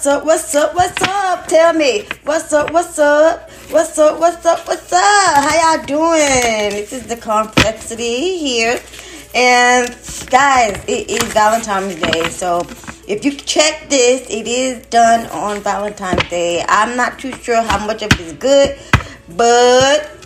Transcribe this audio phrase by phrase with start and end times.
[0.00, 0.24] What's up?
[0.24, 0.74] What's up?
[0.74, 1.46] What's up?
[1.46, 2.08] Tell me.
[2.24, 2.72] What's up?
[2.72, 3.50] What's up?
[3.68, 4.18] What's up?
[4.18, 4.66] What's up?
[4.66, 5.44] What's up?
[5.44, 6.70] How y'all doing?
[6.70, 8.80] This is the complexity here.
[9.34, 9.90] And
[10.30, 12.30] guys, it is Valentine's Day.
[12.30, 12.60] So
[13.06, 16.64] if you check this, it is done on Valentine's Day.
[16.66, 18.78] I'm not too sure how much of it is good,
[19.36, 20.19] but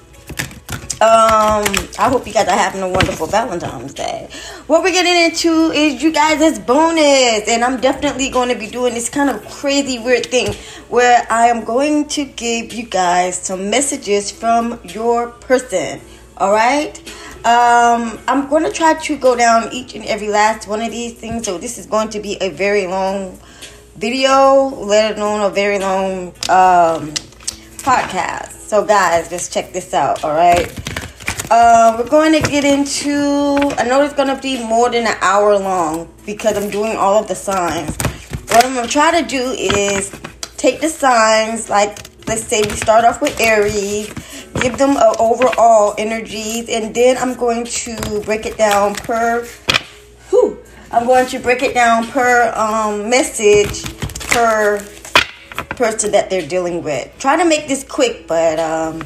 [1.00, 1.64] um,
[1.98, 4.28] I hope you guys are having a wonderful Valentine's Day.
[4.68, 8.68] What we're getting into is you guys' as bonus, and I'm definitely going to be
[8.68, 10.54] doing this kind of crazy weird thing
[10.88, 16.00] where I am going to give you guys some messages from your person.
[16.36, 16.96] All right.
[17.44, 21.14] Um, I'm going to try to go down each and every last one of these
[21.14, 21.44] things.
[21.44, 23.38] So this is going to be a very long
[23.96, 27.12] video, let alone a very long um,
[27.84, 28.52] podcast.
[28.52, 30.24] So guys, just check this out.
[30.24, 30.66] All right.
[31.50, 33.58] Uh, we're going to get into.
[33.76, 37.20] I know it's going to be more than an hour long because I'm doing all
[37.20, 37.94] of the signs.
[38.48, 40.10] What I'm going to try to do is
[40.56, 44.08] take the signs, like let's say we start off with Aries,
[44.62, 49.46] give them an overall energies, and then I'm going to break it down per.
[50.30, 50.58] Whew,
[50.90, 53.84] I'm going to break it down per um, message
[54.30, 54.80] per
[55.76, 57.12] person that they're dealing with.
[57.18, 59.02] Try to make this quick, but um,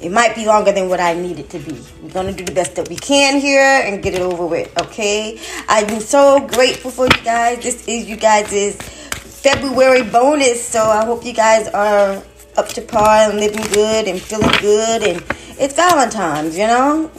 [0.00, 1.80] it might be longer than what I need it to be.
[2.02, 5.40] We're to do the best that we can here and get it over with, okay?
[5.68, 7.62] I'm so grateful for you guys.
[7.62, 12.22] This is you guys' February bonus, so I hope you guys are
[12.56, 15.02] up to par and living good and feeling good.
[15.02, 15.24] And
[15.58, 17.10] it's Valentine's, you know?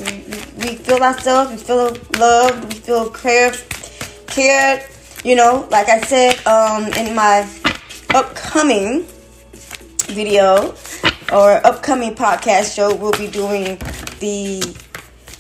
[0.58, 3.58] We feel ourselves, we feel loved, we feel cared,
[4.28, 4.84] cared.
[5.24, 7.48] You know, like I said um, in my
[8.16, 9.06] upcoming
[10.08, 10.74] video,
[11.34, 13.78] or upcoming podcast show, we'll be doing
[14.20, 14.76] the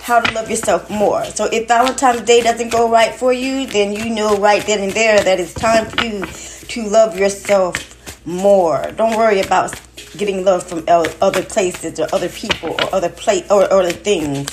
[0.01, 1.23] how to love yourself more.
[1.25, 4.91] So if Valentine's Day doesn't go right for you, then you know right then and
[4.91, 8.91] there that it's time for you to love yourself more.
[8.97, 9.79] Don't worry about
[10.17, 14.49] getting love from other places or other people or other place or other things.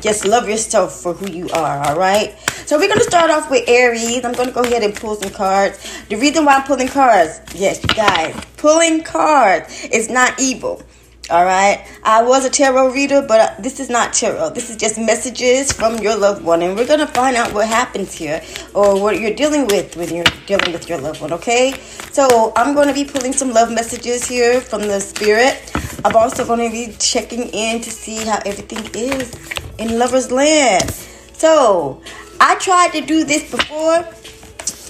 [0.00, 2.38] Just love yourself for who you are, all right?
[2.66, 4.24] So we're going to start off with Aries.
[4.24, 6.04] I'm going to go ahead and pull some cards.
[6.08, 10.82] The reason why I'm pulling cards, yes, you guys, pulling cards is not evil.
[11.30, 11.86] All right.
[12.02, 14.50] I was a tarot reader, but this is not tarot.
[14.50, 16.60] This is just messages from your loved one.
[16.60, 18.42] And we're to find out what happens here
[18.74, 21.74] or what you're dealing with when you're dealing with your loved one, okay?
[22.10, 25.70] So I'm to be pulling some love messages here from the spirit.
[26.04, 29.34] I'm also going to be checking in to see how everything is
[29.78, 30.90] in Lover's Land.
[31.34, 32.02] So
[32.40, 34.06] I tried to do this before.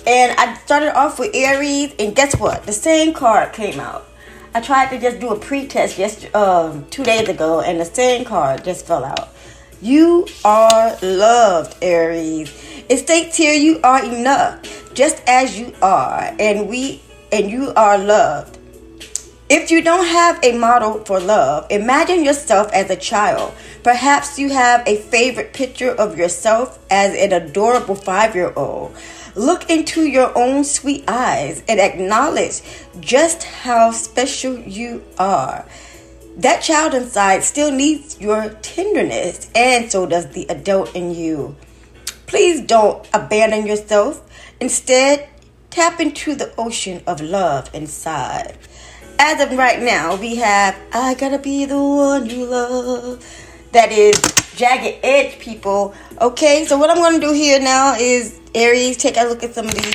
[0.06, 2.64] And I started off with Aries, and guess what?
[2.64, 4.08] The same card came out.
[4.54, 8.24] I tried to just do a pre-test just um, two days ago, and the same
[8.24, 9.28] card just fell out.
[9.82, 12.50] You are loved, Aries.
[12.88, 17.98] It states here you are enough, just as you are, and we and you are
[17.98, 18.58] loved.
[19.52, 23.52] If you don't have a model for love, imagine yourself as a child.
[23.82, 28.94] Perhaps you have a favorite picture of yourself as an adorable five-year-old.
[29.34, 32.62] Look into your own sweet eyes and acknowledge
[33.00, 35.66] just how special you are.
[36.36, 41.56] That child inside still needs your tenderness, and so does the adult in you.
[42.28, 44.22] Please don't abandon yourself.
[44.60, 45.28] Instead,
[45.70, 48.56] tap into the ocean of love inside.
[49.22, 53.22] As of right now, we have I Gotta Be the One You Love.
[53.72, 54.18] That is
[54.56, 55.94] Jagged Edge, people.
[56.22, 59.52] Okay, so what I'm going to do here now is Aries, take a look at
[59.52, 59.94] some of these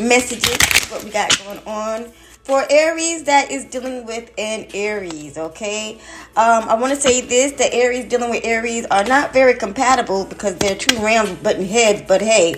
[0.00, 2.10] messages, what we got going on.
[2.42, 6.00] For Aries that is dealing with an Aries, okay?
[6.36, 10.24] Um, I want to say this the Aries dealing with Aries are not very compatible
[10.24, 12.54] because they're two round button heads, but hey,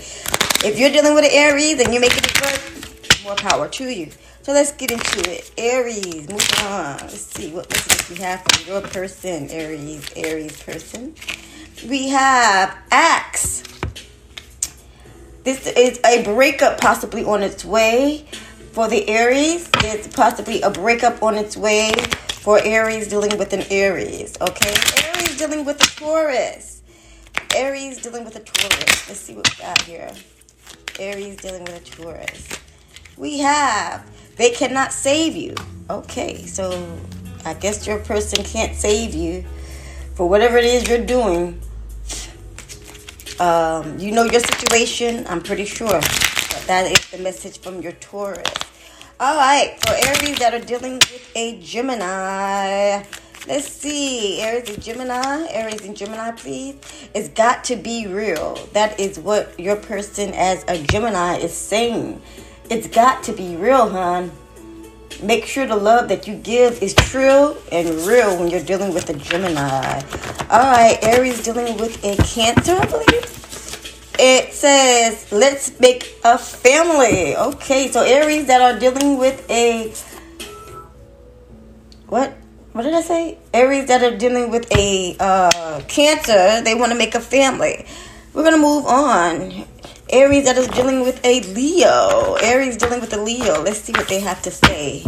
[0.65, 4.11] if you're dealing with an Aries and you're making it work, more power to you.
[4.43, 5.53] So let's get into it.
[5.57, 6.99] Aries, move on.
[6.99, 11.15] Let's see what messages we have from your person, Aries, Aries person.
[11.89, 13.63] We have Axe.
[15.45, 18.27] This is a breakup possibly on its way
[18.73, 19.71] for the Aries.
[19.77, 21.93] It's possibly a breakup on its way
[22.29, 24.37] for Aries dealing with an Aries.
[24.41, 24.75] Okay,
[25.05, 26.83] Aries dealing with a Taurus.
[27.55, 29.09] Aries dealing with a Taurus.
[29.09, 30.11] Let's see what we got here.
[30.99, 32.49] Aries dealing with a Taurus.
[33.17, 34.05] We have
[34.37, 35.55] they cannot save you.
[35.91, 36.99] Okay, so
[37.45, 39.45] I guess your person can't save you
[40.15, 41.61] for whatever it is you're doing
[43.43, 45.89] um, you know your situation, I'm pretty sure.
[45.89, 48.47] But that is the message from your Taurus.
[49.19, 53.03] All right, for Aries that are dealing with a Gemini.
[53.49, 54.41] Let's see.
[54.41, 55.47] Aries and Gemini.
[55.51, 56.77] Aries and Gemini, please.
[57.15, 58.55] It's got to be real.
[58.75, 62.23] That is what your person as a Gemini is saying.
[62.71, 64.31] It's got to be real, hon.
[65.23, 69.09] Make sure the love that you give is true and real when you're dealing with
[69.11, 70.01] a Gemini.
[70.51, 74.13] All right, Aries dealing with a Cancer, I believe.
[74.19, 77.37] It says, let's make a family.
[77.37, 79.93] Okay, so Aries that are dealing with a.
[82.09, 82.33] What?
[82.73, 83.39] What did I say?
[83.53, 87.87] Aries that are dealing with a uh, Cancer, they want to make a family.
[88.33, 89.67] We're going to move on.
[90.13, 92.35] Aries that is dealing with a Leo.
[92.43, 93.63] Aries dealing with a Leo.
[93.63, 95.07] Let's see what they have to say.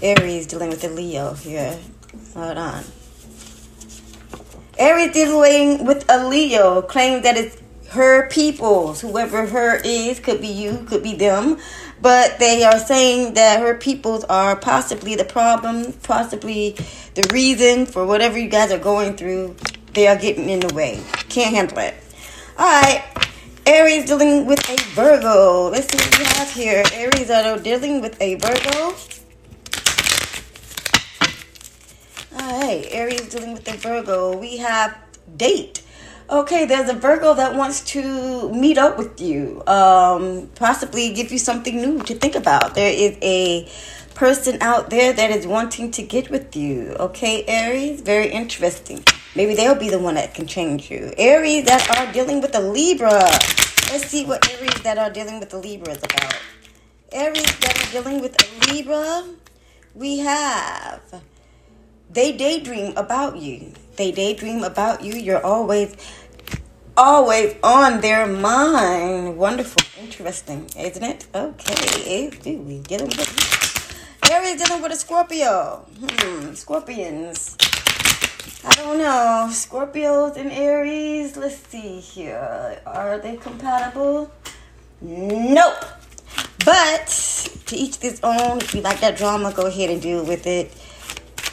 [0.00, 1.76] Aries dealing with a Leo here.
[2.34, 2.84] Hold on.
[4.78, 10.46] Aries dealing with a Leo claims that it's her peoples, whoever her is, could be
[10.46, 11.58] you, could be them,
[12.00, 16.76] but they are saying that her peoples are possibly the problem, possibly
[17.14, 19.56] the reason for whatever you guys are going through.
[19.94, 21.02] They are getting in the way.
[21.28, 21.94] Can't handle it.
[22.56, 23.02] All right.
[23.68, 25.68] Aries dealing with a Virgo.
[25.68, 26.82] Let's see what we have here.
[26.94, 28.94] Aries are dealing with a Virgo.
[32.32, 34.38] Alright, Aries dealing with a Virgo.
[34.38, 34.96] We have
[35.36, 35.82] date.
[36.30, 41.38] Okay, there's a Virgo that wants to meet up with you, um, possibly give you
[41.38, 42.74] something new to think about.
[42.74, 43.68] There is a
[44.14, 46.96] person out there that is wanting to get with you.
[46.98, 49.04] Okay, Aries, very interesting.
[49.36, 51.12] Maybe they'll be the one that can change you.
[51.16, 53.10] Aries that are dealing with the Libra.
[53.90, 56.38] Let's see what Aries that are dealing with the Libra is about.
[57.12, 59.24] Aries that are dealing with a Libra,
[59.94, 61.22] we have
[62.10, 63.72] they daydream about you.
[63.96, 65.14] They daydream about you.
[65.14, 65.96] You're always
[66.96, 69.36] always on their mind.
[69.36, 71.26] Wonderful, interesting, isn't it?
[71.34, 75.86] Okay, do we get them with Aries dealing with a Scorpio.
[76.00, 77.56] Hmm, Scorpions.
[78.68, 79.46] I don't know.
[79.48, 81.38] Scorpios and Aries.
[81.38, 82.82] Let's see here.
[82.84, 84.30] Are they compatible?
[85.00, 85.84] Nope.
[86.66, 87.06] But
[87.64, 88.58] to each his own.
[88.58, 90.70] If you like that drama, go ahead and deal with it.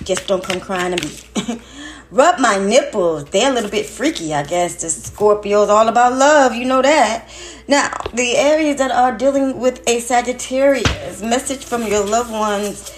[0.04, 1.62] Just don't come crying to me.
[2.12, 3.24] Rub my nipples.
[3.26, 4.82] They're a little bit freaky, I guess.
[4.82, 6.54] The Scorpio's all about love.
[6.54, 7.30] You know that.
[7.70, 11.22] Now, the Aries that are dealing with a Sagittarius.
[11.22, 12.92] Message from your loved ones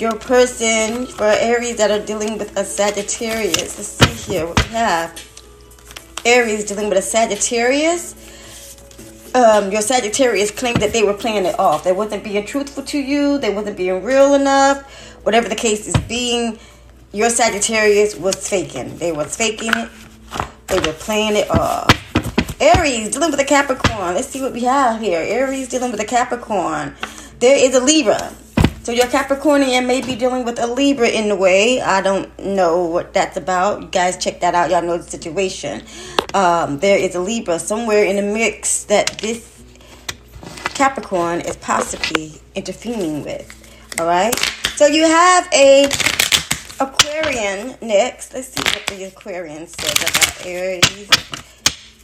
[0.00, 3.76] your person for Aries that are dealing with a Sagittarius.
[3.76, 5.22] Let's see here what we have.
[6.24, 8.14] Aries dealing with a Sagittarius.
[9.34, 11.84] Um, your Sagittarius claimed that they were playing it off.
[11.84, 13.38] They wasn't being truthful to you.
[13.38, 14.90] They wasn't being real enough.
[15.24, 16.58] Whatever the case is being,
[17.12, 18.96] your Sagittarius was faking.
[18.96, 19.90] They was faking it.
[20.68, 21.90] They were playing it off.
[22.60, 24.14] Aries dealing with a Capricorn.
[24.14, 25.20] Let's see what we have here.
[25.20, 26.94] Aries dealing with a Capricorn.
[27.38, 28.32] There is a Libra.
[28.90, 31.80] So your Capricornian may be dealing with a Libra in the way.
[31.80, 33.82] I don't know what that's about.
[33.82, 34.68] You guys check that out.
[34.68, 35.84] Y'all know the situation.
[36.34, 39.62] Um, there is a Libra somewhere in the mix that this
[40.74, 43.48] Capricorn is possibly interfering with.
[44.00, 44.36] All right.
[44.74, 45.84] So you have a
[46.80, 48.34] Aquarian next.
[48.34, 51.08] Let's see what the Aquarian says about Aries.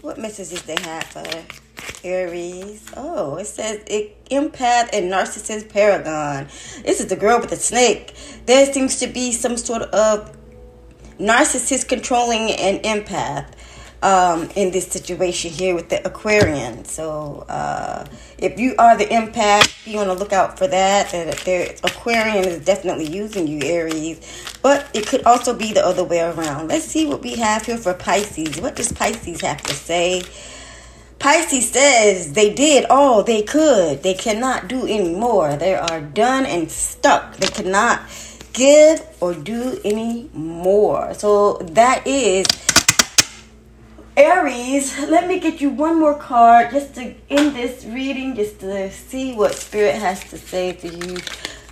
[0.02, 1.65] What messages they have for
[2.06, 2.86] Aries.
[2.96, 6.46] Oh, it says it, empath and narcissist paragon.
[6.84, 8.14] This is the girl with the snake.
[8.46, 10.36] There seems to be some sort of
[11.18, 13.52] narcissist controlling an empath
[14.02, 16.84] um, in this situation here with the Aquarian.
[16.84, 18.06] So uh,
[18.38, 21.10] if you are the empath, be on the lookout for that.
[21.10, 24.54] That the Aquarian is definitely using you, Aries.
[24.62, 26.68] But it could also be the other way around.
[26.68, 28.60] Let's see what we have here for Pisces.
[28.60, 30.22] What does Pisces have to say?
[31.18, 34.02] Pisces says they did all they could.
[34.02, 35.56] They cannot do anymore.
[35.56, 37.36] They are done and stuck.
[37.36, 38.02] They cannot
[38.52, 41.14] give or do any more.
[41.14, 42.46] So that is
[44.16, 44.98] Aries.
[44.98, 49.34] Let me get you one more card just to end this reading, just to see
[49.34, 51.18] what Spirit has to say to you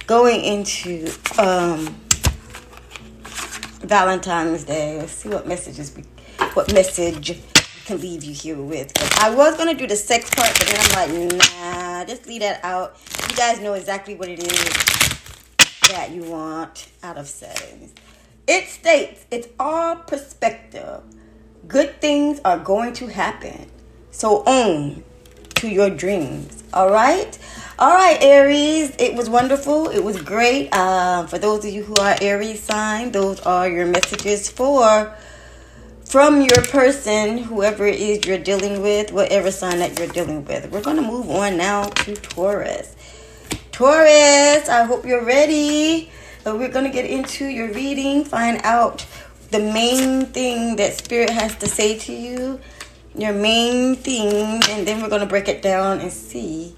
[0.06, 1.94] going into um,
[3.80, 4.98] Valentine's Day.
[4.98, 6.02] Let's see what messages we,
[6.52, 7.40] what message
[7.84, 8.92] can leave you here with.
[9.22, 12.64] I was gonna do the sex part, but then I'm like, nah, just leave that
[12.64, 12.96] out.
[13.30, 15.14] You guys know exactly what it is
[15.90, 17.92] that you want out of sex.
[18.46, 21.02] It states it's all perspective.
[21.68, 23.70] Good things are going to happen.
[24.10, 25.04] So own
[25.56, 26.62] to your dreams.
[26.72, 27.38] All right?
[27.78, 28.94] All right, Aries.
[28.98, 29.88] It was wonderful.
[29.88, 30.68] It was great.
[30.72, 35.14] Uh, for those of you who are Aries sign, those are your messages for
[36.04, 40.70] from your person, whoever it is you're dealing with, whatever sign that you're dealing with.
[40.70, 42.94] We're going to move on now to Taurus.
[43.72, 46.10] Taurus, I hope you're ready.
[46.44, 49.04] We're going to get into your reading, find out
[49.50, 52.60] the main thing that Spirit has to say to you,
[53.16, 56.76] your main thing, and then we're going to break it down and see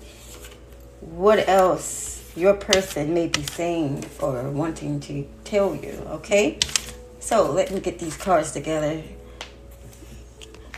[1.00, 6.58] what else your person may be saying or wanting to tell you, okay?
[7.18, 9.02] So let me get these cards together.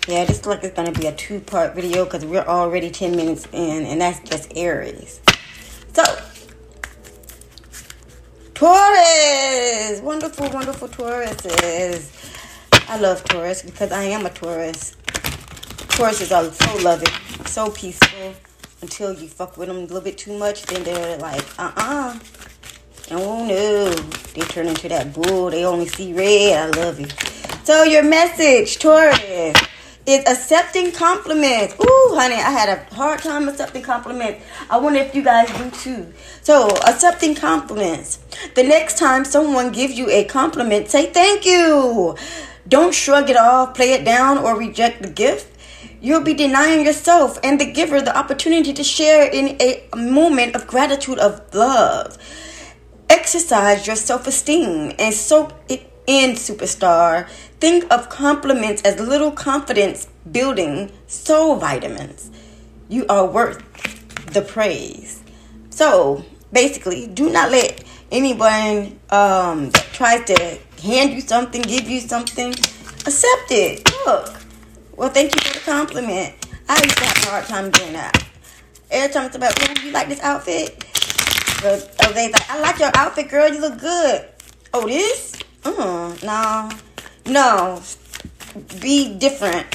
[0.09, 3.47] Yeah, this looks like it's gonna be a two-part video because we're already 10 minutes
[3.53, 5.21] in, and that's just Aries.
[5.93, 6.03] So,
[8.55, 10.01] Taurus!
[10.01, 12.11] Wonderful, wonderful Tauruses.
[12.89, 14.97] I love Taurus because I am a Taurus.
[15.89, 17.13] Tauruses are so loving,
[17.45, 18.33] so peaceful.
[18.81, 22.19] Until you fuck with them a little bit too much, then they're like, uh-uh.
[23.11, 23.91] Oh no.
[23.91, 25.51] They turn into that bull.
[25.51, 26.75] They only see red.
[26.75, 27.09] I love you.
[27.65, 29.69] So your message, Taurus
[30.09, 31.75] is accepting compliments.
[31.75, 34.43] Ooh, honey, I had a hard time accepting compliments.
[34.71, 36.15] I wonder if you guys do too.
[36.41, 38.19] So, accepting compliments.
[38.55, 42.17] The next time someone gives you a compliment, say thank you.
[42.67, 45.55] Don't shrug it off, play it down, or reject the gift.
[46.01, 50.67] You'll be denying yourself and the giver the opportunity to share in a moment of
[50.67, 52.17] gratitude of love.
[53.11, 57.29] Exercise your self esteem and soak it in, superstar.
[57.61, 62.31] Think of compliments as little confidence building soul vitamins.
[62.89, 63.63] You are worth
[64.33, 65.23] the praise.
[65.71, 72.01] So basically, do not let anyone um, that tries to hand you something, give you
[72.01, 73.89] something, accept it.
[74.07, 74.35] Look,
[74.97, 76.35] well, thank you for the compliment.
[76.69, 78.25] I used to have a hard time doing that.
[78.91, 80.85] Every time it's about, oh, you like this outfit?
[81.63, 83.53] Oh, they like, I like your outfit, girl.
[83.53, 84.27] You look good.
[84.73, 85.35] Oh, this?
[85.69, 86.71] Mm, no.
[87.27, 87.83] No.
[88.81, 89.67] Be different.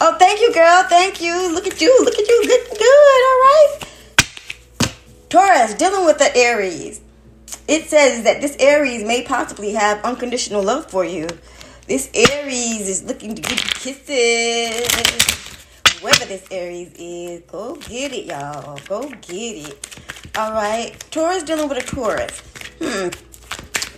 [0.00, 0.82] Oh, thank you, girl.
[0.88, 1.52] Thank you.
[1.54, 1.96] Look at you.
[2.04, 2.42] Look at you.
[2.42, 2.82] Good, good.
[2.82, 3.78] All right.
[5.28, 7.00] Taurus, dealing with the Aries.
[7.68, 11.28] It says that this Aries may possibly have unconditional love for you.
[11.86, 14.88] This Aries is looking to give you kisses.
[16.00, 18.78] Whoever this Aries is, go get it, y'all.
[18.88, 20.00] Go get it.
[20.36, 20.98] All right.
[21.12, 22.40] Taurus dealing with a Taurus.
[22.82, 23.31] Hmm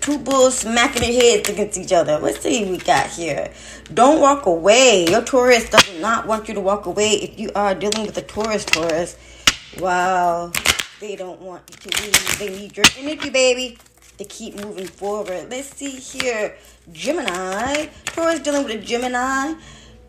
[0.04, 2.18] two bulls smacking their heads against each other.
[2.18, 3.50] Let's see we got here.
[3.94, 5.06] Don't walk away.
[5.08, 8.22] Your Taurus does not want you to walk away if you are dealing with a
[8.22, 9.16] Taurus Taurus.
[9.78, 10.52] Wow.
[11.00, 12.38] They don't want you to leave.
[12.38, 13.78] They need your energy, baby,
[14.18, 15.50] to keep moving forward.
[15.50, 16.54] Let's see here.
[16.92, 17.86] Gemini.
[18.04, 19.54] Taurus dealing with a Gemini.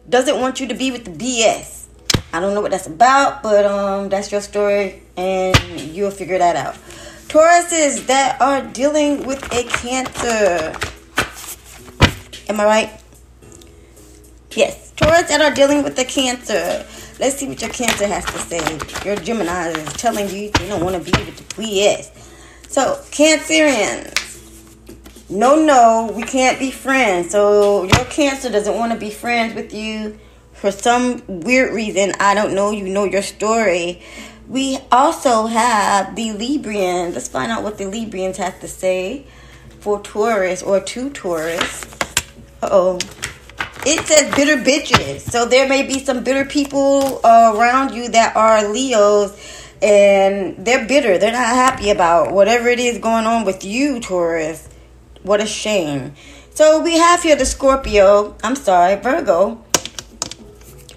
[0.10, 1.86] Doesn't want you to be with the BS.
[2.34, 6.58] I don't know what that's about, but um, that's your story, and you'll figure that
[6.58, 6.76] out.
[7.28, 10.74] Tauruses that are dealing with a cancer.
[12.48, 13.02] Am I right?
[14.52, 14.86] Yes.
[14.96, 16.86] Taurus that are dealing with the cancer.
[17.20, 19.06] Let's see what your cancer has to say.
[19.06, 22.12] Your Gemini is telling you you don't want to be with the BS.
[22.70, 24.22] So, Cancerians.
[25.30, 27.32] No, no, we can't be friends.
[27.32, 30.18] So, your cancer doesn't want to be friends with you
[30.54, 32.14] for some weird reason.
[32.20, 32.72] I don't know.
[32.72, 34.02] You know your story.
[34.48, 37.14] We also have the Librians.
[37.14, 39.26] Let's find out what the Librians have to say
[39.80, 41.86] for Taurus or to Taurus.
[42.62, 43.00] oh.
[43.88, 45.22] It says bitter bitches.
[45.22, 49.32] So there may be some bitter people uh, around you that are Leos
[49.82, 51.20] and they're bitter.
[51.20, 54.68] They're not happy about whatever it is going on with you, Taurus.
[55.22, 56.14] What a shame.
[56.56, 58.36] So we have here the Scorpio.
[58.44, 59.64] I'm sorry, Virgo.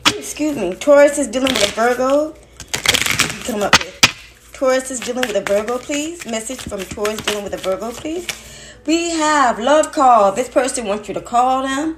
[0.06, 0.74] Excuse me.
[0.74, 2.34] Taurus is dealing with Virgo
[3.48, 4.50] come up with.
[4.52, 6.26] Taurus is dealing with a Virgo, please.
[6.26, 8.26] Message from Taurus dealing with a Virgo, please.
[8.84, 10.32] We have love call.
[10.32, 11.96] This person wants you to call them.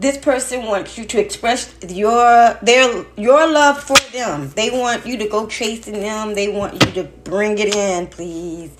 [0.00, 4.50] This person wants you to express your their your love for them.
[4.56, 6.34] They want you to go chasing them.
[6.34, 8.70] They want you to bring it in, please.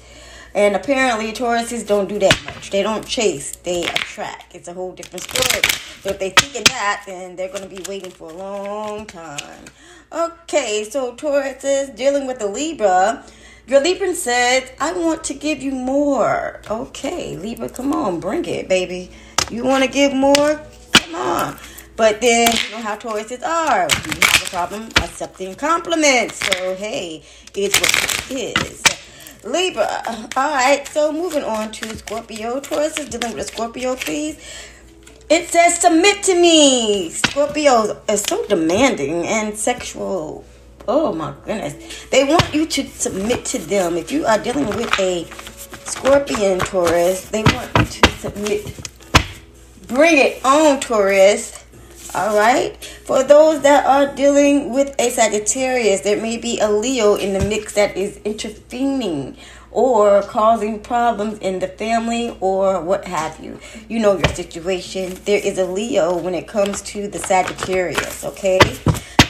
[0.55, 2.71] And apparently, Tauruses don't do that much.
[2.71, 4.55] They don't chase, they attract.
[4.55, 5.63] It's a whole different story.
[6.03, 9.07] So if they think of that, then they're going to be waiting for a long
[9.07, 9.65] time.
[10.13, 13.25] Okay, so Taurus is dealing with the Libra.
[13.69, 16.61] Your Libra says, I want to give you more.
[16.69, 19.13] Okay, Libra, come on, bring it, baby.
[19.51, 20.61] You want to give more?
[20.93, 21.57] Come on.
[21.95, 23.83] But then, you know how Tauruses are.
[23.83, 26.45] You have a problem accepting compliments.
[26.45, 27.23] So, hey,
[27.55, 29.00] it's what it is.
[29.45, 30.03] Libra.
[30.37, 32.61] All right, so moving on to Scorpio.
[32.61, 34.39] Taurus is dealing with a Scorpio, please.
[35.31, 37.11] It says, submit to me.
[37.11, 40.45] Scorpio is so demanding and sexual.
[40.89, 42.07] Oh my goodness.
[42.11, 43.97] They want you to submit to them.
[43.97, 45.25] If you are dealing with a
[45.85, 48.91] Scorpion Taurus, they want you to submit.
[49.87, 51.65] Bring it on, Taurus.
[52.13, 52.77] All right.
[53.05, 57.45] For those that are dealing with a Sagittarius, there may be a Leo in the
[57.45, 59.37] mix that is intervening
[59.71, 63.61] or causing problems in the family or what have you.
[63.89, 65.17] You know your situation.
[65.25, 68.59] There is a Leo when it comes to the Sagittarius, okay?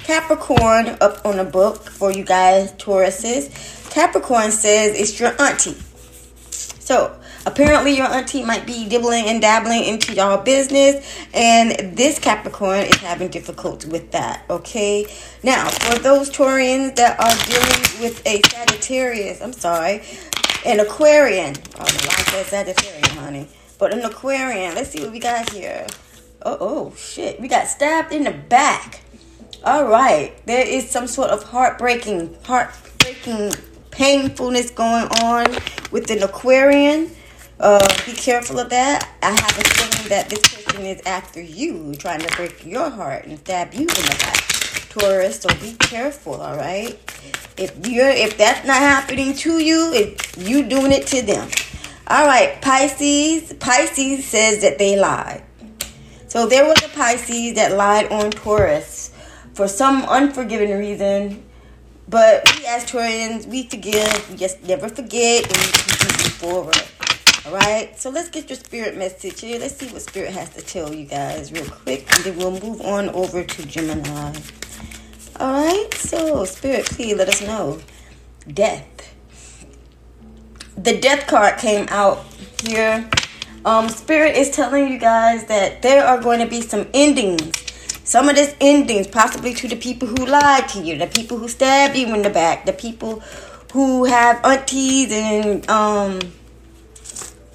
[0.04, 3.90] Capricorn up on the book for you guys, Tauruses.
[3.90, 5.76] Capricorn says it's your auntie.
[6.50, 7.20] So
[7.50, 12.97] apparently your auntie might be dibbling and dabbling into y'all business and this capricorn is
[12.97, 15.07] having difficulty with that okay?
[15.42, 20.02] Now for those taurians that are dealing with a sagittarius i'm sorry
[20.64, 21.54] an aquarian.
[21.78, 23.49] Oh the line says sagittarian honey.
[23.78, 25.87] But an aquarian let's see what we got here.
[26.42, 27.40] Oh oh shit.
[27.40, 29.00] We got stabbed in the back.
[29.64, 30.35] All right.
[30.47, 33.52] There is some sort of heartbreaking heartbreaking
[33.90, 35.47] painfulness going on
[35.90, 37.11] with an aquarian
[37.61, 39.09] uh, be careful of that.
[39.23, 43.26] I have a feeling that this person is after you, trying to break your heart
[43.26, 44.37] and stab you in the back.
[44.88, 46.99] Taurus, so be careful, all right?
[47.59, 51.49] If you're if that's not happening to you, if you doing it to them.
[52.09, 53.52] All right, Pisces.
[53.52, 55.45] Pisces says that they lied.
[56.29, 59.12] So there was a Pisces that lied on Taurus
[59.52, 61.45] for some unforgiven reason.
[62.09, 65.81] But we as Taurians, we forgive, we just never forget, and we
[66.40, 66.83] forward.
[67.47, 69.59] All right, so let's get your spirit message here.
[69.59, 72.82] Let's see what spirit has to tell you guys real quick, and then we'll move
[72.82, 74.35] on over to Gemini.
[75.37, 77.80] All right, so spirit, please let us know.
[78.47, 79.14] Death.
[80.76, 82.26] The death card came out
[82.62, 83.09] here.
[83.64, 87.59] Um, spirit is telling you guys that there are going to be some endings.
[88.04, 91.49] Some of this endings, possibly to the people who lied to you, the people who
[91.49, 93.20] stabbed you in the back, the people
[93.73, 96.18] who have aunties and um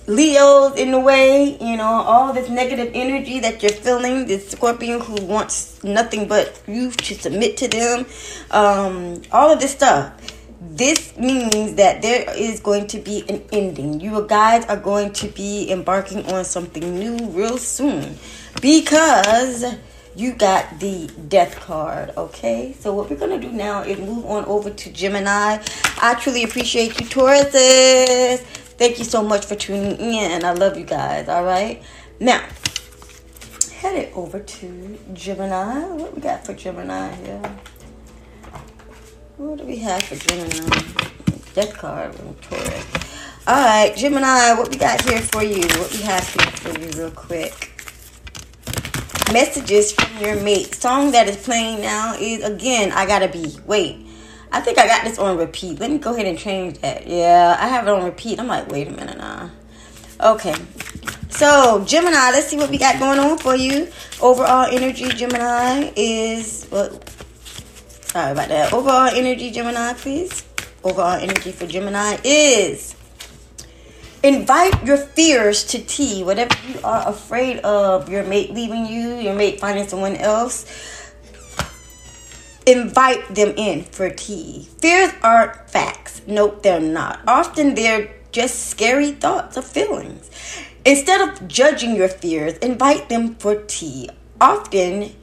[0.07, 5.01] Leo's in the way, you know, all this negative energy that you're feeling, this Scorpion
[5.01, 8.05] who wants nothing but you to submit to them,
[8.51, 10.13] um, all of this stuff.
[10.61, 13.99] This means that there is going to be an ending.
[13.99, 18.17] You guys are going to be embarking on something new real soon
[18.61, 19.65] because
[20.15, 24.45] you got the death card okay so what we're gonna do now is move on
[24.45, 25.61] over to gemini
[26.01, 28.41] i truly appreciate you tauruses
[28.77, 30.43] Thank you so much for tuning in.
[30.43, 31.29] I love you guys.
[31.29, 31.81] All right.
[32.19, 32.45] Now,
[33.73, 35.85] headed over to Gemini.
[35.95, 37.41] What we got for Gemini here?
[39.37, 40.81] What do we have for Gemini?
[41.53, 42.85] Death card Taurus.
[43.47, 44.53] All right, Gemini.
[44.53, 45.61] What we got here for you?
[45.61, 47.71] What we have here for you, real quick?
[49.31, 50.75] Messages from your mate.
[50.75, 52.91] Song that is playing now is again.
[52.91, 53.55] I gotta be.
[53.65, 54.04] Wait.
[54.55, 55.81] I think I got this on repeat.
[55.81, 57.05] Let me go ahead and change that.
[57.05, 58.39] Yeah, I have it on repeat.
[58.39, 59.51] I'm like, wait a minute now.
[60.21, 60.55] Okay.
[61.27, 63.89] So, Gemini, let's see what we got going on for you.
[64.21, 66.69] Overall energy, Gemini, is.
[66.71, 67.01] Well,
[68.05, 68.71] sorry about that.
[68.71, 70.45] Overall energy, Gemini, please.
[70.85, 72.95] Overall energy for Gemini is.
[74.23, 76.23] Invite your fears to tea.
[76.23, 80.65] Whatever you are afraid of, your mate leaving you, your mate finding someone else
[82.65, 84.67] invite them in for tea.
[84.79, 86.21] Fears aren't facts.
[86.27, 87.19] Nope, they're not.
[87.27, 90.29] Often they're just scary thoughts or feelings.
[90.83, 94.09] Instead of judging your fears, invite them for tea.
[94.41, 95.15] Often,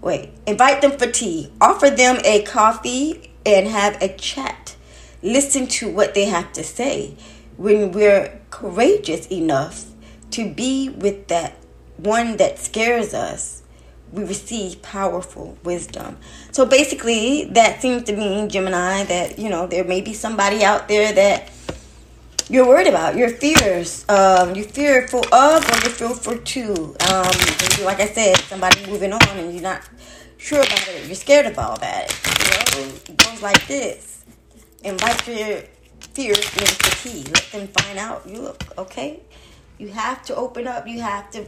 [0.00, 1.52] wait, invite them for tea.
[1.60, 4.76] Offer them a coffee and have a chat.
[5.22, 7.16] Listen to what they have to say.
[7.56, 9.84] When we're courageous enough
[10.32, 11.56] to be with that
[11.96, 13.62] one that scares us,
[14.14, 16.16] we receive powerful wisdom.
[16.52, 20.88] So basically, that seems to mean, Gemini, that, you know, there may be somebody out
[20.88, 21.50] there that
[22.48, 26.72] you're worried about, your fears, um, you're fearful of, or you're fearful to.
[27.10, 29.82] Um, like I said, somebody moving on and you're not
[30.36, 32.12] sure about it, you're scared of all that.
[32.38, 34.14] You know, it goes like this
[34.84, 35.62] invite your
[36.12, 37.24] fears into the key.
[37.32, 39.20] let them find out you look okay.
[39.78, 41.46] You have to open up, you have to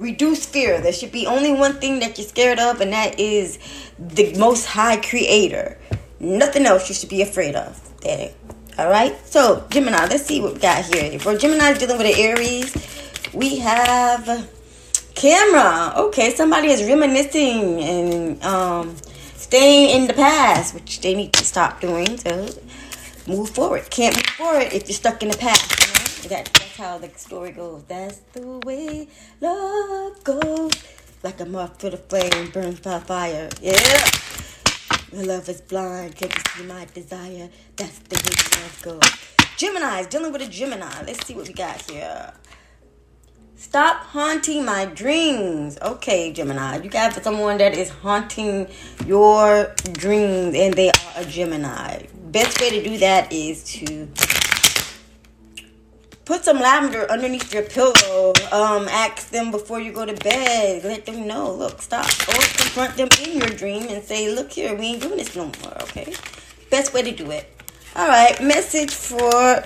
[0.00, 0.80] reduce fear.
[0.80, 3.58] There should be only one thing that you're scared of, and that is
[3.98, 5.78] the most high creator.
[6.18, 7.78] Nothing else you should be afraid of.
[8.00, 8.32] There.
[8.78, 9.14] Alright?
[9.26, 11.18] So, Gemini, let's see what we got here.
[11.18, 12.74] For Gemini dealing with an Aries,
[13.34, 14.50] we have
[15.14, 15.92] camera.
[15.96, 18.96] Okay, somebody is reminiscing and um
[19.36, 22.16] staying in the past, which they need to stop doing.
[22.16, 22.48] So
[23.26, 23.90] move forward.
[23.90, 26.24] Can't move forward if you're stuck in the past.
[26.24, 26.44] You know?
[26.80, 27.84] How the story goes.
[27.88, 29.06] That's the way
[29.38, 30.72] love goes.
[31.22, 33.50] Like a moth to the flame, burns by fire.
[33.60, 33.76] Yeah.
[35.12, 37.50] My love is blind, can't you see my desire?
[37.76, 39.10] That's the way love goes.
[39.58, 41.02] Gemini's dealing with a Gemini.
[41.06, 42.32] Let's see what we got here.
[43.56, 45.76] Stop haunting my dreams.
[45.82, 46.78] Okay, Gemini.
[46.78, 48.68] You got someone that is haunting
[49.04, 52.06] your dreams and they are a Gemini.
[52.30, 54.08] Best way to do that is to
[56.30, 58.32] put some lavender underneath your pillow.
[58.52, 60.84] Um, ask them before you go to bed.
[60.84, 61.52] Let them know.
[61.52, 62.06] Look, stop.
[62.06, 65.46] Or confront them in your dream and say, "Look here, we ain't doing this no
[65.46, 66.14] more." Okay.
[66.70, 67.50] Best way to do it.
[67.96, 69.64] All right, message for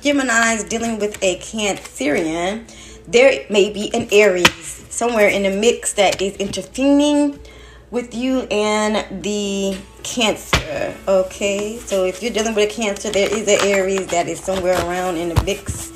[0.00, 2.62] Gemini's dealing with a Cancerian.
[3.08, 7.40] There may be an Aries somewhere in the mix that is interfering
[7.90, 10.94] with you and the Cancer.
[11.08, 14.74] Okay, so if you're dealing with a Cancer, there is an Aries that is somewhere
[14.86, 15.90] around in the mix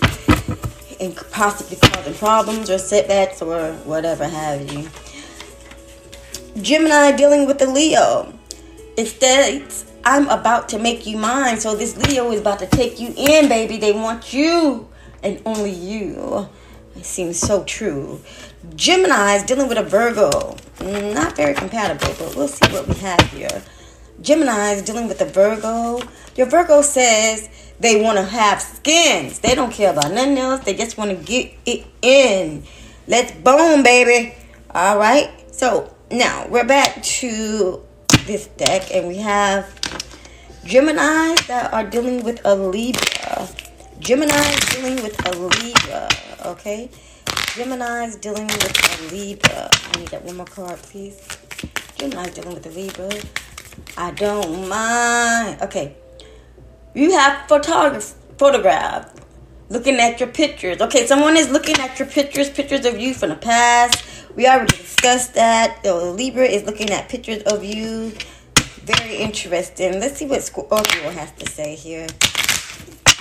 [1.01, 4.89] and possibly causing problems or setbacks or whatever have you.
[6.63, 8.33] Gemini dealing with the Leo.
[8.97, 11.59] It states I'm about to make you mine.
[11.59, 13.77] So this Leo is about to take you in, baby.
[13.77, 14.89] They want you
[15.23, 16.49] and only you.
[16.97, 18.21] It seems so true.
[18.75, 20.57] Gemini is dealing with a Virgo.
[20.81, 23.63] Mm, not very compatible, but we'll see what we have here.
[24.23, 26.01] Gemini is dealing with a Virgo.
[26.37, 27.49] Your Virgo says
[27.81, 29.39] they want to have skins.
[29.41, 30.65] They don't care about nothing else.
[30.65, 32.65] They just want to get it in.
[33.07, 34.35] Let's boom, baby.
[34.71, 35.31] All right.
[35.55, 37.83] So now we're back to
[38.25, 39.67] this deck, and we have
[40.65, 43.49] Geminis that are dealing with a Libra.
[43.99, 46.09] Gemini dealing with a Libra.
[46.47, 46.91] Okay.
[47.57, 49.71] Gemini dealing with a Libra.
[49.73, 51.21] I need that one more card, please.
[51.97, 53.11] Gemini dealing with a Libra.
[53.97, 55.61] I don't mind.
[55.63, 55.97] Okay.
[56.95, 59.13] You have photograph photograph
[59.69, 60.81] looking at your pictures.
[60.81, 64.05] Okay, someone is looking at your pictures, pictures of you from the past.
[64.37, 65.83] We already discussed that.
[65.83, 68.13] The Libra is looking at pictures of you
[68.85, 70.01] very interesting.
[70.01, 72.07] Let's see what Scorpio has to say here.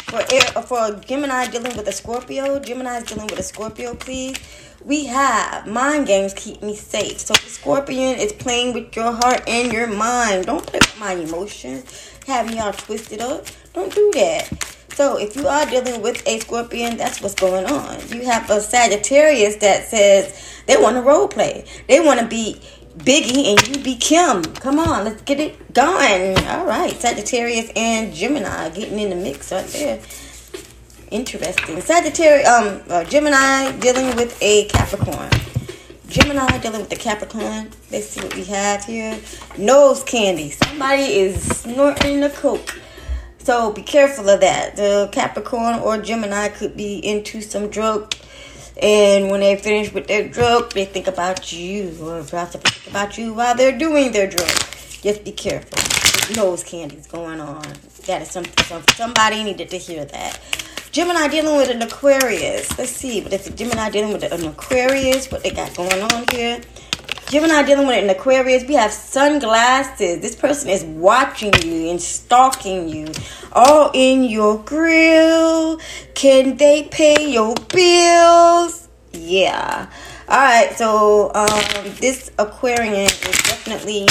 [0.09, 0.23] For
[0.63, 4.37] for Gemini dealing with a Scorpio, Gemini is dealing with a Scorpio, please.
[4.83, 7.19] We have mind games keep me safe.
[7.19, 10.47] So the Scorpion is playing with your heart and your mind.
[10.47, 13.45] Don't play with my emotions, having y'all twisted up.
[13.73, 14.49] Don't do that.
[14.95, 17.99] So if you are dealing with a Scorpion, that's what's going on.
[18.09, 21.65] You have a Sagittarius that says they want to role play.
[21.87, 22.59] They want to be
[22.97, 24.43] Biggie and you be Kim.
[24.43, 26.37] Come on, let's get it going.
[26.47, 30.01] All right, Sagittarius and Gemini getting in the mix right there.
[31.11, 31.81] Interesting.
[31.81, 35.29] Sagittarius, um, uh, Gemini dealing with a Capricorn.
[36.07, 37.69] Gemini dealing with the Capricorn.
[37.91, 39.19] Let's see what we have here.
[39.57, 40.49] Nose candy.
[40.49, 42.75] Somebody is snorting the coke.
[43.37, 44.75] So be careful of that.
[44.75, 48.13] The Capricorn or Gemini could be into some drug
[48.81, 53.17] and when they finish with their drug, they think about you or possibly think about
[53.17, 54.49] you while they're doing their drug.
[55.01, 55.77] Just be careful.
[56.35, 57.63] Nose candy's going on.
[58.05, 58.83] That is something.
[58.95, 60.39] Somebody needed to hear that.
[60.91, 62.77] Gemini dealing with an Aquarius.
[62.77, 63.21] Let's see.
[63.21, 66.61] But if Gemini dealing with an Aquarius, what they got going on here?
[67.29, 70.19] Gemini dealing with an Aquarius, we have sunglasses.
[70.19, 73.05] This person is watching you and stalking you
[73.51, 75.79] all in your grill.
[76.15, 78.89] Can they pay your bills?
[79.13, 79.87] Yeah.
[80.27, 80.75] All right.
[80.75, 84.07] So um, this Aquarian is definitely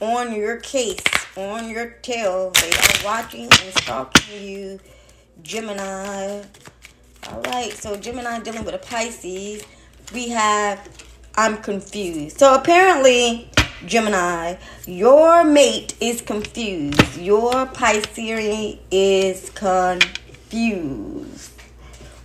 [0.00, 0.98] on your case,
[1.36, 2.50] on your tail.
[2.60, 4.80] They are watching and stalking you,
[5.44, 6.42] Gemini.
[7.30, 7.72] All right.
[7.72, 9.62] So Gemini dealing with a Pisces.
[10.12, 10.88] We have
[11.36, 12.38] I'm confused.
[12.38, 13.48] So apparently,
[13.86, 17.18] Gemini, your mate is confused.
[17.18, 20.12] Your Pisces is confused.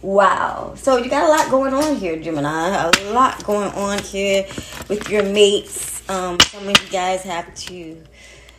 [0.02, 0.74] Wow.
[0.76, 2.70] So you got a lot going on here, Gemini.
[2.70, 4.46] A lot going on here
[4.90, 6.08] with your mates.
[6.10, 7.98] Um, some of you guys have to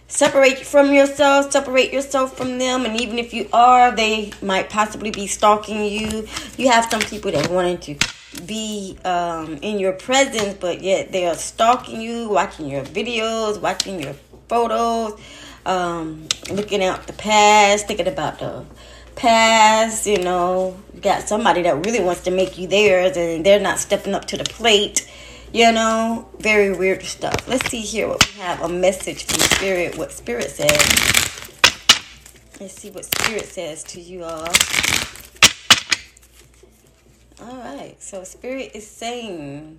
[0.09, 5.11] separate from yourself, separate yourself from them, and even if you are, they might possibly
[5.11, 6.27] be stalking you.
[6.57, 7.97] You have some people that wanted to
[8.47, 14.03] be um, in your presence, but yet they are stalking you, watching your videos, watching
[14.03, 14.15] your
[14.49, 15.21] photos,
[15.67, 18.65] um, looking out the past, thinking about the
[19.15, 20.07] past.
[20.07, 23.79] You know, you got somebody that really wants to make you theirs, and they're not
[23.79, 25.11] stepping up to the plate.
[25.51, 27.49] You know, very weird stuff.
[27.49, 30.71] Let's see here what we have a message from Spirit, what Spirit says.
[32.61, 34.47] Let's see what Spirit says to you all.
[37.41, 37.97] All right.
[37.99, 39.79] So Spirit is saying,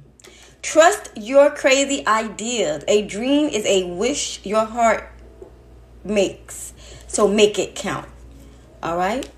[0.64, 2.84] trust your crazy ideas.
[2.88, 5.12] A dream is a wish your heart
[6.04, 6.74] makes.
[7.06, 8.10] So make it count.
[8.82, 9.30] All right?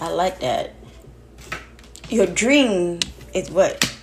[0.00, 0.72] I like that.
[2.10, 3.00] Your dream
[3.32, 3.93] is what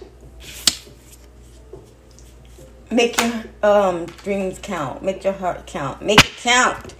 [2.91, 3.31] make your
[3.63, 5.03] um dreams count.
[5.03, 6.01] Make your heart count.
[6.01, 6.93] Make it count.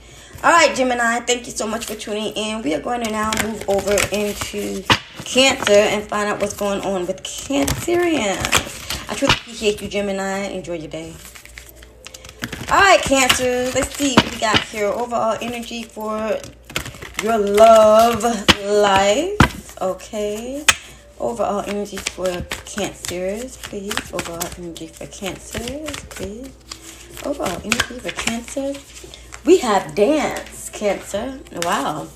[0.44, 2.64] All right, Gemini, thank you so much for tuning in.
[2.64, 4.84] We are going to now move over into
[5.24, 9.10] Cancer and find out what's going on with Cancerians.
[9.10, 10.48] I truly appreciate you, Gemini.
[10.48, 11.14] Enjoy your day.
[12.72, 13.70] All right, Cancer.
[13.76, 14.88] Let's see what we got here.
[14.88, 16.40] Overall energy for
[17.22, 18.24] your love
[18.66, 19.80] life.
[19.80, 20.66] Okay.
[21.22, 22.26] Overall energy for
[22.66, 23.94] Cancers, please.
[24.12, 26.50] Overall energy for Cancers, please.
[27.24, 28.74] Overall energy for Cancer.
[29.46, 31.40] We have dance, Cancer.
[31.62, 32.08] Wow.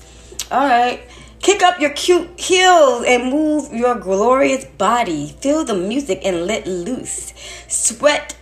[0.50, 1.02] All right.
[1.38, 5.36] Kick up your cute heels and move your glorious body.
[5.40, 7.32] Feel the music and let loose.
[7.68, 8.36] Sweat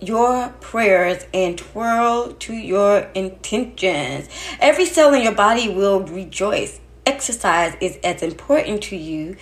[0.00, 4.28] your prayers and twirl to your intentions.
[4.60, 6.78] Every cell in your body will rejoice.
[7.04, 9.36] Exercise is as important to you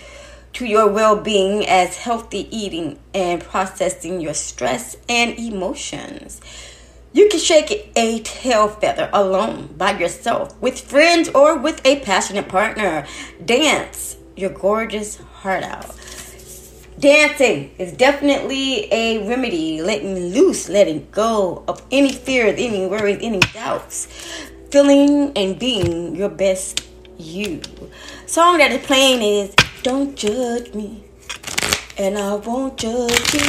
[0.55, 6.39] to your well being as healthy eating and processing your stress and emotions.
[7.11, 12.47] You can shake a tail feather alone by yourself, with friends, or with a passionate
[12.47, 13.05] partner.
[13.43, 15.93] Dance your gorgeous heart out.
[16.99, 23.39] Dancing is definitely a remedy, letting loose, letting go of any fears, any worries, any
[23.39, 24.07] doubts,
[24.71, 26.87] feeling and being your best
[27.17, 27.61] you.
[28.25, 29.53] Song that is playing is
[29.85, 31.03] Don't Judge Me,
[31.99, 33.45] and I won't judge you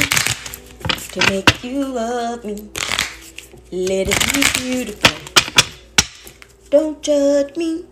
[1.13, 2.69] to make you love me.
[3.71, 5.17] Let it be beautiful.
[6.69, 7.85] Don't judge me.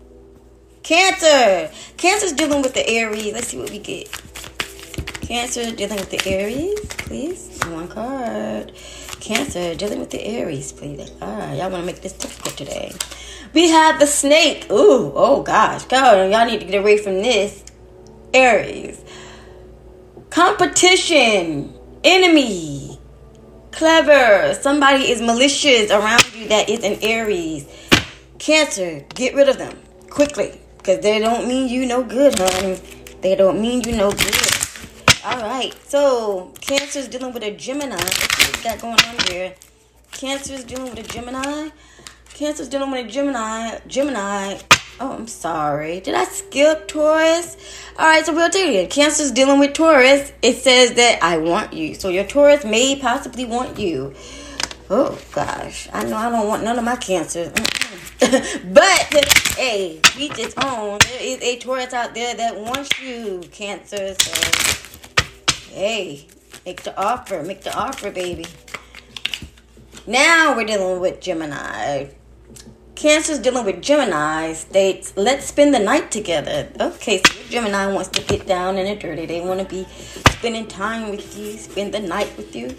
[0.84, 1.74] Cancer.
[1.96, 3.32] Cancer's dealing with the Aries.
[3.32, 4.12] Let's see what we get.
[5.22, 7.58] Cancer dealing with the Aries, please.
[7.66, 8.70] One card.
[9.18, 11.10] Cancer dealing with the Aries, please.
[11.20, 12.92] All right, y'all want to make this difficult today.
[13.54, 14.70] We have the snake.
[14.70, 17.64] Ooh, oh gosh, God, y'all need to get away from this.
[18.34, 19.04] Aries.
[20.30, 21.72] Competition.
[22.04, 22.98] Enemy
[23.76, 24.54] clever.
[24.54, 27.66] Somebody is malicious around you that is an Aries.
[28.38, 32.80] Cancer, get rid of them quickly because they don't mean you no good, honey.
[33.20, 34.36] They don't mean you no good.
[35.24, 37.96] All right, so Cancer is dealing with a Gemini.
[37.96, 39.54] Let's got going on here.
[40.12, 41.68] Cancer is dealing with a Gemini.
[42.32, 43.78] Cancer is dealing with a Gemini.
[43.86, 44.58] Gemini
[44.98, 46.00] Oh, I'm sorry.
[46.00, 47.58] Did I skip Taurus?
[47.98, 48.86] All right, so we'll tell you.
[48.88, 50.32] Cancer's dealing with Taurus.
[50.40, 51.94] It says that I want you.
[51.94, 54.14] So your Taurus may possibly want you.
[54.88, 57.52] Oh gosh, I know I don't want none of my cancers.
[58.20, 59.24] but
[59.56, 60.98] hey, each its own.
[61.00, 64.14] There is a Taurus out there that wants you, Cancer.
[64.14, 65.24] So
[65.74, 66.26] hey,
[66.64, 68.46] make the offer, make the offer, baby.
[70.06, 72.06] Now we're dealing with Gemini.
[72.96, 76.66] Cancer's dealing with Gemini states, let's spend the night together.
[76.80, 79.26] Okay, so Gemini wants to get down in the dirty.
[79.26, 79.86] They want to be
[80.30, 82.74] spending time with you, spend the night with you.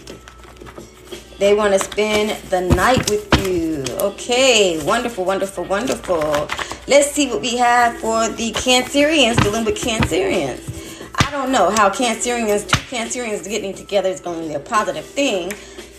[1.38, 3.86] They want to spend the night with you.
[4.00, 6.50] Okay, wonderful, wonderful, wonderful.
[6.88, 10.74] Let's see what we have for the Cancerians dealing with Cancerians.
[11.14, 15.06] I don't know how Cancerians, two Cancerians getting together is going to be a positive
[15.06, 15.54] thing,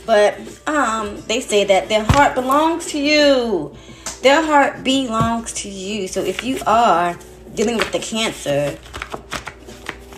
[0.04, 3.76] but um, they say that their heart belongs to you.
[4.16, 6.08] Their heart belongs to you.
[6.08, 7.18] So if you are
[7.54, 8.78] dealing with the cancer,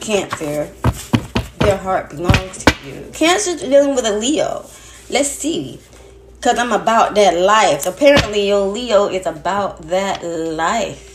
[0.01, 0.71] cancer,
[1.59, 3.11] their heart belongs to you.
[3.13, 4.65] Cancer dealing with a Leo.
[5.11, 5.81] Let's see.
[6.37, 7.87] Because I'm about that life.
[7.87, 11.11] Apparently, your Leo is about that life.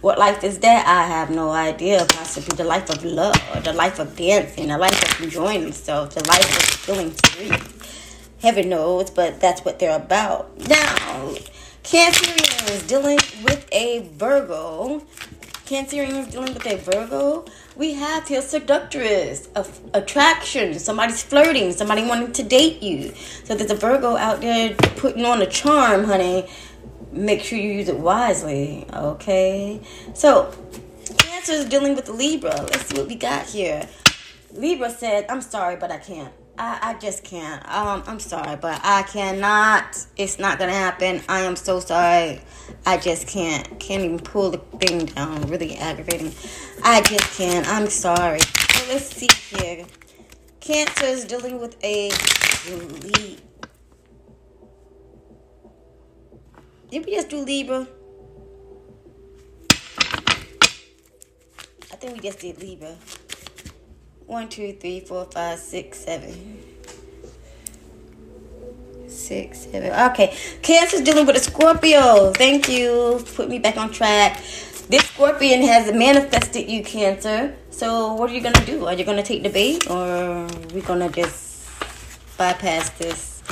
[0.00, 0.86] What life is that?
[0.86, 2.06] I have no idea.
[2.08, 6.24] Possibly the life of love, the life of dancing, the life of enjoying yourself, the
[6.26, 7.52] life of feeling free.
[8.40, 10.56] Heaven knows, but that's what they're about.
[10.68, 11.34] Now,
[11.82, 15.00] Cancerians dealing with a Virgo.
[15.64, 17.46] Cancerians dealing with a Virgo.
[17.76, 20.78] We have here seductress, of attraction.
[20.78, 21.72] Somebody's flirting.
[21.72, 23.14] Somebody wanting to date you.
[23.44, 26.48] So there's a Virgo out there putting on a charm, honey.
[27.12, 28.86] Make sure you use it wisely.
[28.92, 29.80] Okay.
[30.14, 30.52] So
[31.16, 32.54] Cancer is dealing with Libra.
[32.54, 33.88] Let's see what we got here.
[34.52, 37.66] Libra said, "I'm sorry, but I can't." I, I just can't.
[37.66, 40.04] Um, I'm sorry, but I cannot.
[40.18, 41.22] It's not gonna happen.
[41.26, 42.42] I am so sorry.
[42.84, 43.80] I just can't.
[43.80, 45.40] Can't even pull the thing down.
[45.48, 46.34] Really aggravating.
[46.84, 47.66] I just can't.
[47.66, 48.40] I'm sorry.
[48.40, 49.86] So let's see here.
[50.60, 52.10] Cancer is dealing with a
[52.68, 53.40] lead.
[56.90, 57.88] Did we just do Libra?
[61.90, 62.96] I think we just did Libra.
[64.30, 66.62] One, two, three, four, five, six, seven.
[69.08, 69.90] Six, seven.
[70.12, 70.36] Okay.
[70.62, 72.30] Cancer's dealing with a Scorpio.
[72.30, 73.24] Thank you.
[73.34, 74.36] Put me back on track.
[74.88, 77.56] This scorpion has manifested you, Cancer.
[77.70, 78.86] So what are you gonna do?
[78.86, 81.66] Are you gonna take the bait or are we gonna just
[82.38, 83.42] bypass this?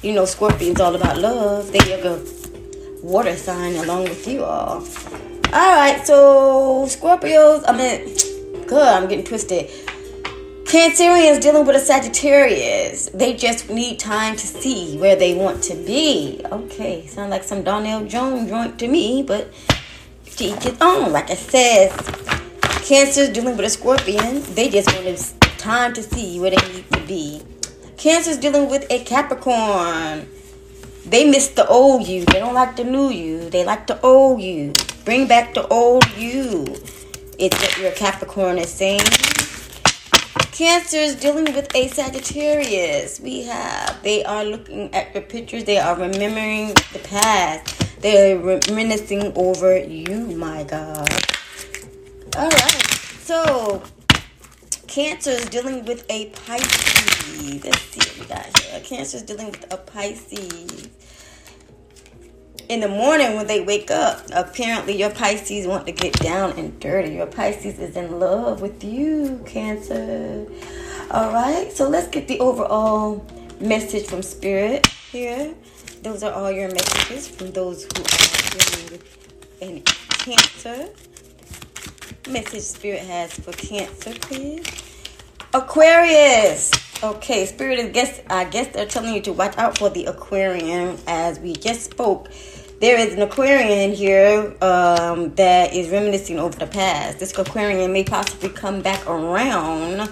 [0.00, 1.70] You know, Scorpion's all about love.
[1.70, 2.24] They have a
[3.02, 4.86] water sign along with you all.
[5.52, 9.83] Alright, so Scorpios, I mean, good, I'm getting twisted.
[10.64, 13.06] Cancerians dealing with a Sagittarius.
[13.14, 16.40] They just need time to see where they want to be.
[16.50, 19.52] Okay, sound like some Donell Jones joint to me, but
[20.40, 21.12] each his own.
[21.12, 21.90] Like I said,
[22.82, 24.42] Cancer's dealing with a Scorpion.
[24.54, 27.42] They just want time to see where they need to be.
[27.96, 30.26] Cancer's dealing with a Capricorn.
[31.06, 32.24] they miss the old you.
[32.24, 33.48] They don't like the new you.
[33.50, 34.72] They like the old you.
[35.04, 36.64] Bring back the old you.
[37.38, 39.00] It's what your Capricorn is saying.
[40.52, 43.20] Cancer is dealing with a Sagittarius.
[43.20, 45.64] We have, they are looking at your pictures.
[45.64, 48.00] They are remembering the past.
[48.00, 51.08] They're reminiscing over you, my God.
[52.36, 52.82] All right.
[53.20, 53.82] So,
[54.86, 57.64] Cancer is dealing with a Pisces.
[57.64, 58.80] Let's see what we got here.
[58.80, 60.88] Cancer is dealing with a Pisces
[62.68, 66.78] in the morning when they wake up, apparently your Pisces want to get down and
[66.80, 67.14] dirty.
[67.14, 70.46] Your Pisces is in love with you, Cancer.
[71.10, 73.24] All right, so let's get the overall
[73.60, 75.54] message from Spirit here.
[76.02, 80.88] Those are all your messages from those who are dealing with in Cancer.
[82.30, 84.64] Message Spirit has for Cancer, please.
[85.52, 86.72] Aquarius.
[87.02, 90.98] Okay, Spirit is guess I guess they're telling you to watch out for the Aquarian
[91.06, 92.30] as we just spoke
[92.80, 97.18] there is an Aquarian here um, that is reminiscing over the past.
[97.18, 100.10] This Aquarian may possibly come back around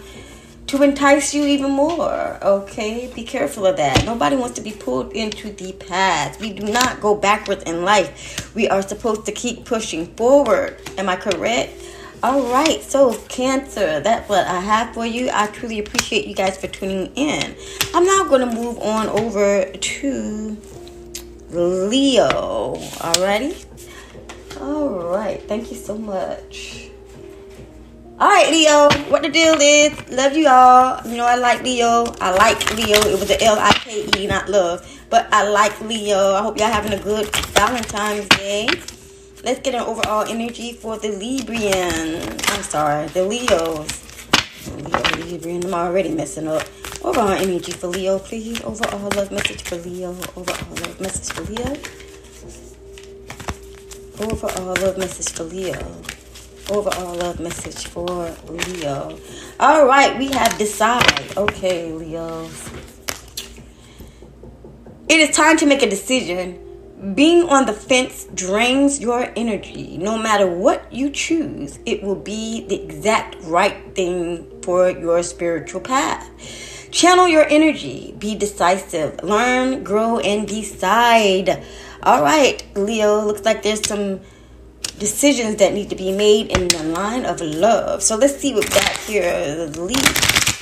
[0.69, 2.39] to entice you even more.
[2.43, 4.05] Okay, be careful of that.
[4.07, 6.41] Nobody wants to be pulled into the past.
[6.41, 8.55] We do not go backwards in life.
[8.55, 10.81] We are supposed to keep pushing forward.
[10.97, 11.75] Am I correct?
[12.23, 15.29] All right, so Cancer, that's what I have for you.
[15.33, 17.57] I truly appreciate you guys for tuning in.
[17.93, 20.57] I'm now going to move on over to
[21.53, 22.75] Leo.
[22.99, 23.67] Alrighty?
[24.59, 26.89] Alright, thank you so much.
[28.21, 29.93] Alright, Leo, what the deal is?
[30.09, 31.01] Love you all.
[31.05, 32.07] You know, I like Leo.
[32.21, 32.99] I like Leo.
[33.01, 34.87] It was a L I K E, not love.
[35.11, 36.35] But I like Leo.
[36.35, 38.69] I hope y'all having a good Valentine's Day.
[39.45, 42.23] Let's get an overall energy for the Librian.
[42.53, 44.02] I'm sorry, the Leos.
[44.69, 46.63] I'm already messing up.
[47.03, 48.61] Overall energy for Leo, please.
[48.63, 50.11] Overall love message for Leo.
[50.37, 51.77] Overall love message for Leo.
[54.21, 56.03] Overall love message for Leo.
[56.71, 59.19] Overall love message for Leo.
[59.59, 61.37] All right, we have decide.
[61.37, 62.49] Okay, Leo.
[65.09, 66.59] It is time to make a decision.
[67.15, 69.99] Being on the fence drains your energy.
[69.99, 75.81] No matter what you choose, it will be the exact right thing for your spiritual
[75.81, 76.29] path.
[76.91, 78.15] Channel your energy.
[78.19, 79.23] Be decisive.
[79.23, 81.65] Learn, grow, and decide.
[82.03, 84.21] All right, Leo, looks like there's some
[84.99, 88.03] decisions that need to be made in the line of love.
[88.03, 89.71] So let's see what got here.
[89.77, 89.97] Leo.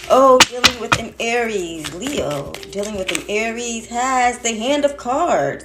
[0.09, 1.93] Oh, dealing with an Aries.
[1.95, 5.65] Leo, dealing with an Aries has the hand of cards.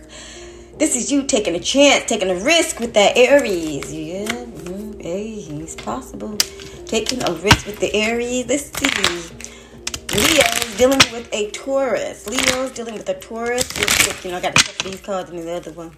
[0.77, 3.93] This is you taking a chance, taking a risk with that Aries.
[3.93, 6.37] Yeah, mm, hey, it's possible.
[6.85, 8.47] Taking a risk with the Aries.
[8.47, 9.35] Let's see.
[10.15, 12.27] Leo's dealing with a Taurus.
[12.27, 14.23] Leo's dealing with a Taurus.
[14.23, 15.91] You know, I got to check these cards in the other one.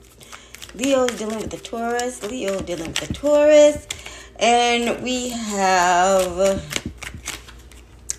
[0.75, 2.23] Leo's dealing with a Taurus.
[2.23, 3.87] Leo dealing with a Taurus.
[4.39, 6.63] And we have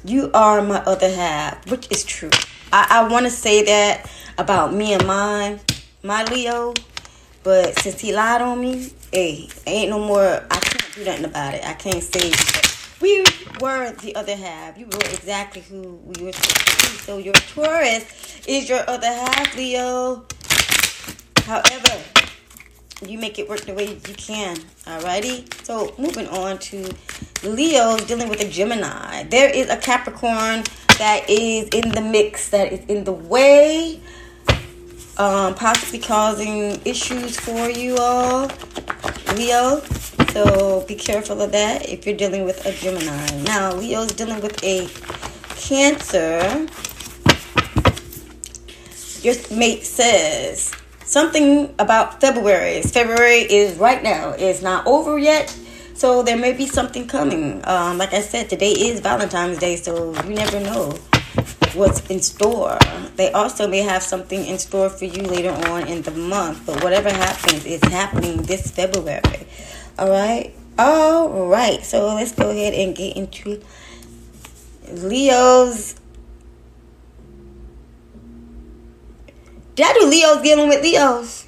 [0.05, 2.31] you are my other half, which is true.
[2.73, 5.61] I, I want to say that about me and mine,
[6.03, 6.75] my Leo.
[7.43, 10.45] But since he lied on me, hey, ain't no more.
[10.51, 11.65] I can't do nothing about it.
[11.65, 12.33] I can't say
[13.01, 13.25] we
[13.61, 14.77] were the other half.
[14.77, 16.99] You were exactly who we were supposed to be.
[16.99, 20.27] So your Taurus is your other half, Leo.
[21.45, 22.03] However,
[23.07, 24.57] you make it work the way you can.
[24.85, 25.53] Alrighty?
[25.65, 26.93] So moving on to
[27.45, 29.23] Leo's dealing with a Gemini.
[29.25, 30.65] There is a Capricorn
[30.99, 34.01] that is in the mix, that is in the way,
[35.19, 38.51] um, possibly causing issues for you all.
[39.35, 39.81] Leo.
[40.33, 43.43] So be careful of that if you're dealing with a Gemini.
[43.43, 44.89] Now, Leo's dealing with a
[45.57, 46.67] Cancer.
[49.23, 50.73] Your mate says
[51.05, 52.83] something about February.
[52.83, 54.31] February is right now.
[54.39, 55.57] It's not over yet.
[55.95, 57.61] So there may be something coming.
[57.67, 60.97] Um, like I said, today is Valentine's Day, so you never know
[61.75, 62.79] what's in store.
[63.17, 66.67] They also may have something in store for you later on in the month.
[66.67, 69.47] But whatever happens is happening this February.
[69.99, 70.55] All right.
[70.79, 71.85] All right.
[71.85, 73.63] So let's go ahead and get into
[74.93, 75.97] Leo's.
[79.75, 81.47] Did I do Leo's dealing with Leo's?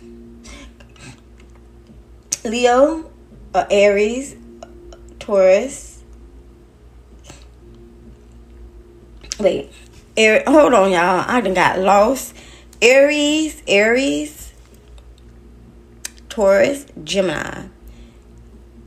[2.45, 3.11] Leo,
[3.55, 4.37] uh, Aries,
[5.19, 6.03] Taurus.
[9.39, 9.73] Wait,
[10.47, 11.25] Hold on, y'all.
[11.27, 12.35] I done got lost.
[12.83, 14.53] Aries, Aries,
[16.29, 17.69] Taurus, Gemini.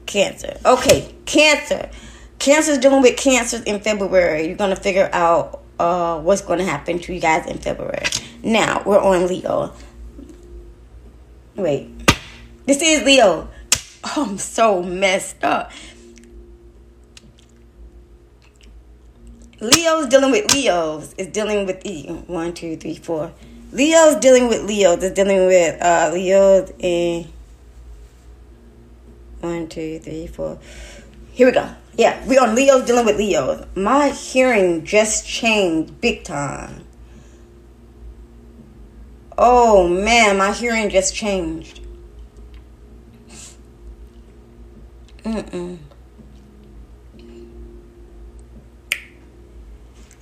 [0.06, 0.60] Cancer.
[0.64, 1.90] Okay, Cancer.
[2.38, 4.48] Cancer's dealing with cancers in February.
[4.48, 8.06] You're gonna figure out uh, what's gonna happen to you guys in February.
[8.44, 9.74] Now we're on Leo.
[11.56, 11.90] Wait.
[12.66, 13.50] This is Leo.
[14.04, 15.72] Oh, I'm so messed up.
[19.64, 22.08] Leo's dealing with Leo's is dealing with E.
[22.28, 23.32] One, two, three, four.
[23.72, 27.28] Leo's dealing with Leo's is dealing with uh Leo's and
[29.40, 30.60] one, two, three, four.
[31.32, 31.70] Here we go.
[31.98, 33.66] Yeah, we on Leo's dealing with Leo's.
[33.76, 36.86] My hearing just changed big time.
[39.38, 41.80] Oh man, my hearing just changed.
[45.24, 45.78] Mm-mm.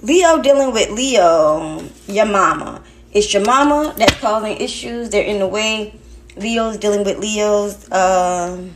[0.03, 2.81] Leo dealing with Leo, your mama.
[3.11, 5.09] It's your mama that's causing issues.
[5.11, 5.93] They're in the way.
[6.37, 7.91] Leo's dealing with Leo's.
[7.91, 8.73] Um,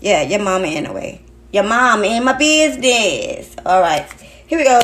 [0.00, 1.22] yeah, your mama in the way.
[1.52, 3.56] Your mom in my business.
[3.64, 4.06] All right,
[4.46, 4.80] here we go.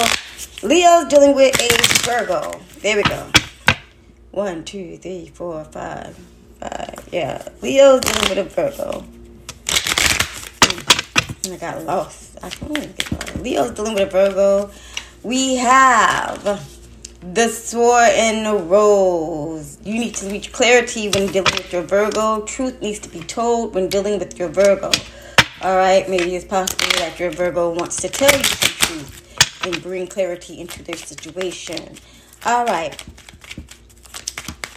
[0.63, 1.69] Leo's dealing with a
[2.07, 2.59] Virgo.
[2.81, 3.27] There we go.
[4.31, 6.17] One, two, three, four, five,
[6.61, 7.09] five.
[7.13, 9.05] Yeah, Leo's dealing with a Virgo.
[11.53, 12.39] I got lost.
[12.43, 13.37] I can't get lost.
[13.37, 14.71] Leo's dealing with a Virgo.
[15.25, 16.45] We have
[17.33, 19.79] the sword and the rose.
[19.83, 22.43] You need to reach clarity when dealing with your Virgo.
[22.43, 24.91] Truth needs to be told when dealing with your Virgo.
[25.63, 29.83] All right, maybe it's possible that your Virgo wants to tell you some truth and
[29.83, 31.97] bring clarity into their situation.
[32.45, 33.03] All right.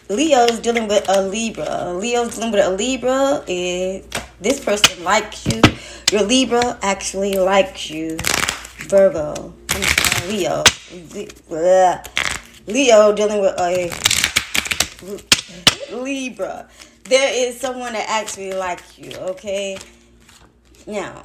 [0.08, 1.92] Leo's dealing with a Libra.
[1.92, 3.44] Leo's dealing with a Libra.
[3.48, 4.06] Is
[4.40, 5.62] this person likes you?
[6.10, 8.18] Your Libra actually likes you.
[8.88, 9.54] Virgo.
[10.28, 10.64] Leo.
[12.68, 13.92] Leo dealing with a
[15.96, 16.68] Libra.
[17.06, 19.78] There is someone that actually likes you, okay?
[20.86, 21.24] Now,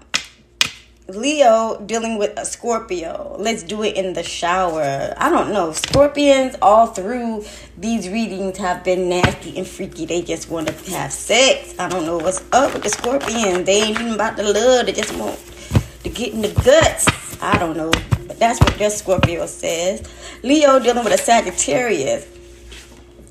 [1.09, 3.35] Leo dealing with a Scorpio.
[3.39, 5.15] Let's do it in the shower.
[5.17, 5.73] I don't know.
[5.73, 7.45] Scorpions all through
[7.77, 10.07] these readings have been nasty and freaky.
[10.07, 11.75] They just want to have sex.
[11.79, 13.65] I don't know what's up with the Scorpion.
[13.65, 14.87] They ain't even about the love.
[14.87, 15.41] They just want
[16.05, 17.07] to get in the guts.
[17.43, 17.91] I don't know.
[18.27, 20.09] But that's what your Scorpio says.
[20.43, 22.27] Leo dealing with a Sagittarius.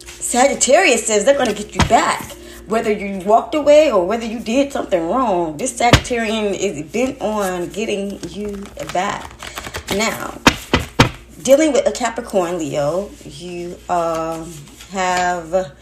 [0.06, 2.36] Sagittarius says they're going to get you back
[2.72, 7.68] whether you walked away or whether you did something wrong, this Sagittarian is bent on
[7.68, 9.30] getting you back.
[9.96, 10.40] Now,
[11.44, 14.52] dealing with a Capricorn Leo, you um,
[14.92, 15.76] have,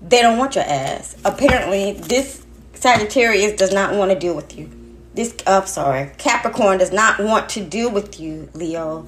[0.00, 1.14] they don't want your ass.
[1.26, 4.79] Apparently, this Sagittarius does not want to deal with you.
[5.14, 9.06] This, I'm sorry, Capricorn does not want to deal with you, Leo.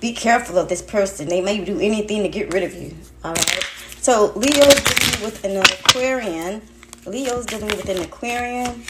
[0.00, 1.28] Be careful of this person.
[1.28, 2.94] They may do anything to get rid of you.
[3.24, 3.66] All right.
[4.00, 6.62] So Leo's dealing with an Aquarian.
[7.06, 8.82] Leo's dealing with an Aquarian.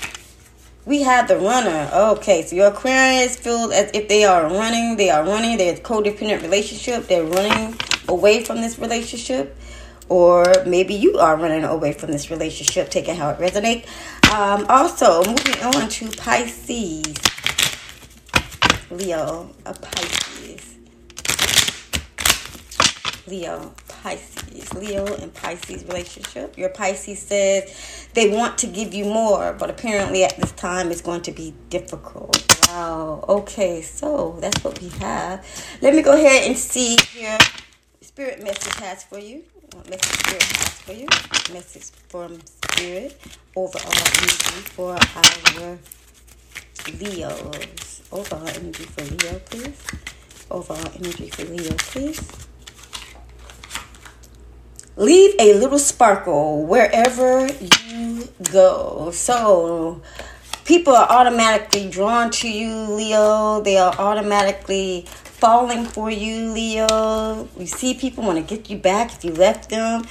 [0.85, 1.91] We have the runner.
[1.93, 4.97] Okay, so your Aquarians feel as if they are running.
[4.97, 5.59] They are running.
[5.59, 7.09] They're codependent relationship.
[7.09, 7.77] They're running
[8.09, 9.57] away from this relationship.
[10.09, 12.91] Or maybe you are running away from this relationship.
[12.91, 13.87] Take it how it resonates.
[14.33, 17.15] Um, also, moving on to Pisces.
[18.91, 20.77] Leo, a Pisces.
[23.27, 26.57] Leo, Pisces, Leo and Pisces relationship.
[26.57, 31.01] Your Pisces says they want to give you more, but apparently at this time it's
[31.01, 32.47] going to be difficult.
[32.69, 33.25] Wow.
[33.29, 35.45] Okay, so that's what we have.
[35.83, 37.39] Let me go ahead and see here.
[38.01, 39.43] Spirit message has for you.
[39.85, 41.07] Message Spirit has for you?
[41.53, 43.21] Message from Spirit
[43.55, 45.79] overall energy for our
[47.01, 48.03] Leos.
[48.11, 49.87] Overall energy for Leo, please.
[50.51, 52.21] Overall energy for Leo, please.
[54.97, 59.11] Leave a little sparkle wherever you go.
[59.13, 60.01] So,
[60.65, 63.61] people are automatically drawn to you, Leo.
[63.61, 65.07] They are automatically
[65.37, 67.49] falling for you, Leo.
[67.59, 70.05] You see people want to get you back if you left them.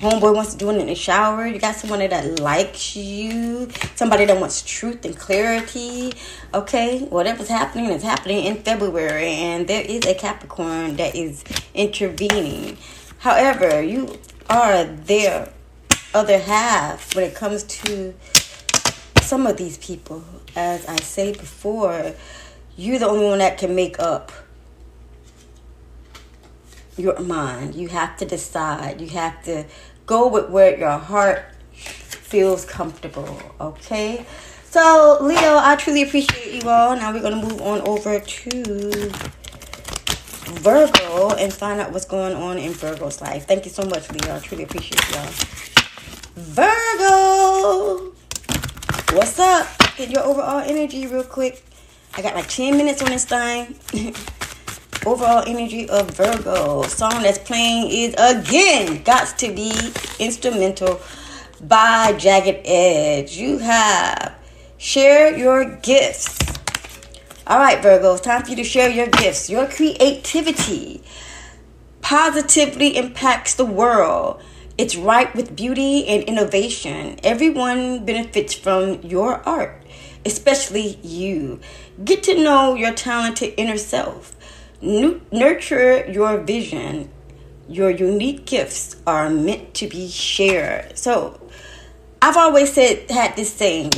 [0.00, 1.46] Homeboy wants to do it in the shower.
[1.46, 3.68] You got someone that likes you.
[3.96, 6.12] Somebody that wants truth and clarity.
[6.54, 11.42] Okay, whatever's happening is happening in February, and there is a Capricorn that is
[11.74, 12.76] intervening.
[13.18, 15.48] However, you are their
[16.14, 18.14] other half when it comes to
[19.22, 20.22] some of these people.
[20.54, 22.14] As I say before,
[22.76, 24.30] you're the only one that can make up
[26.98, 27.74] your mind.
[27.74, 29.00] You have to decide.
[29.00, 29.64] You have to
[30.06, 33.40] go with where your heart feels comfortable.
[33.60, 34.26] Okay?
[34.64, 36.94] So, Leo, I truly appreciate you all.
[36.94, 39.10] Now we're going to move on over to
[40.60, 43.46] Virgo and find out what's going on in Virgo's life.
[43.46, 44.36] Thank you so much, Leo.
[44.36, 45.30] I truly appreciate y'all.
[46.36, 48.12] Virgo,
[49.16, 49.66] what's up?
[49.96, 51.62] Get your overall energy real quick.
[52.14, 53.74] I got like 10 minutes on this thing.
[55.08, 56.82] overall energy of Virgo.
[56.82, 59.72] Song that's playing is again got to be
[60.18, 61.00] instrumental
[61.62, 63.36] by Jagged Edge.
[63.36, 64.34] You have
[64.76, 66.38] share your gifts.
[67.46, 69.48] All right, Virgo, it's time for you to share your gifts.
[69.48, 71.02] Your creativity
[72.02, 74.42] positively impacts the world.
[74.76, 77.18] It's ripe with beauty and innovation.
[77.24, 79.82] Everyone benefits from your art,
[80.26, 81.60] especially you.
[82.04, 84.36] Get to know your talented inner self.
[84.80, 87.10] Nurture your vision.
[87.68, 90.96] Your unique gifts are meant to be shared.
[90.96, 91.38] So,
[92.22, 93.92] I've always said, had this saying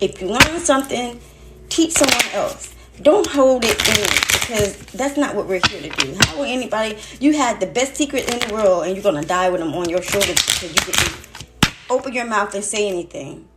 [0.00, 1.20] if you learn something,
[1.68, 2.74] teach someone else.
[3.00, 6.16] Don't hold it in because that's not what we're here to do.
[6.20, 9.48] How will anybody, you had the best secret in the world and you're to die
[9.48, 13.48] with them on your shoulders because you to open your mouth and say anything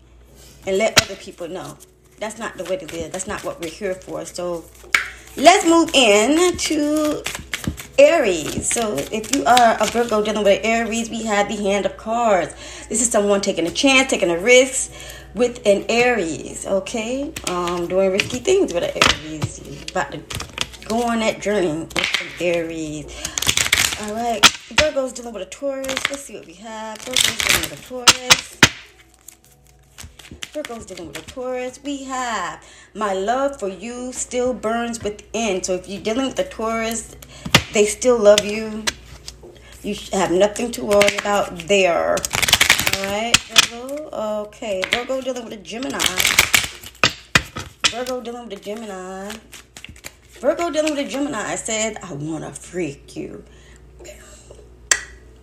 [0.68, 1.78] and let other people know.
[2.20, 3.12] That's not the way to live.
[3.12, 4.24] That's not what we're here for.
[4.26, 4.66] So
[5.38, 7.24] let's move in to
[8.00, 8.70] Aries.
[8.70, 12.54] So if you are a Virgo dealing with Aries, we have the Hand of Cards.
[12.90, 14.92] This is someone taking a chance, taking a risk
[15.34, 17.34] with an Aries, okay?
[17.48, 19.90] Um, doing risky things with an Aries.
[19.92, 20.22] About to
[20.88, 23.06] go on that journey with an Aries.
[24.02, 25.88] All right, Virgo's dealing with a Taurus.
[26.10, 26.98] Let's see what we have.
[27.00, 28.75] Virgo's dealing with a Taurus.
[30.56, 31.82] Virgo's dealing with a Taurus.
[31.84, 35.62] We have my love for you still burns within.
[35.62, 37.14] So if you're dealing with a Taurus,
[37.74, 38.86] they still love you.
[39.84, 42.16] You have nothing to worry about there.
[42.96, 44.10] Alright, Virgo.
[44.48, 46.00] Okay, Virgo dealing with a Gemini.
[47.90, 49.34] Virgo dealing with a Gemini.
[50.40, 53.44] Virgo dealing with a Gemini I said, I want to freak you.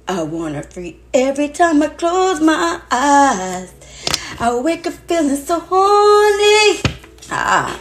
[0.09, 3.75] I want to freak every time I close my eyes.
[4.41, 6.81] I wake up feeling so horny.
[7.31, 7.79] Ah,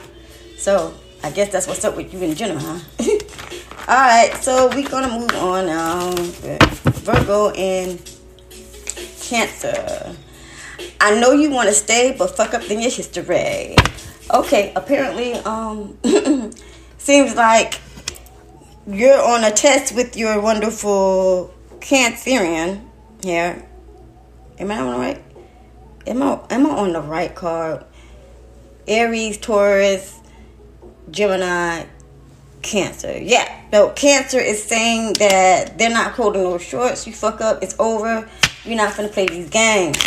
[0.57, 0.93] so
[1.23, 2.79] I guess that's what's up with you in general, huh?
[3.87, 6.11] All right, so we're gonna move on now.
[7.01, 7.99] Virgo and
[9.21, 10.15] Cancer.
[10.99, 13.75] I know you want to stay, but fuck up in your history.
[14.31, 15.97] Okay, apparently, um,
[16.97, 17.79] seems like
[18.87, 22.85] you're on a test with your wonderful Cancerian
[23.23, 23.65] here.
[24.59, 25.30] Am I on right?
[26.07, 27.85] Am I am I on the right card?
[28.87, 30.19] Aries, Taurus,
[31.11, 31.85] Gemini,
[32.61, 33.19] Cancer.
[33.21, 37.05] Yeah, no, Cancer is saying that they're not holding no shorts.
[37.05, 38.27] You fuck up, it's over.
[38.65, 39.97] You're not gonna play these games.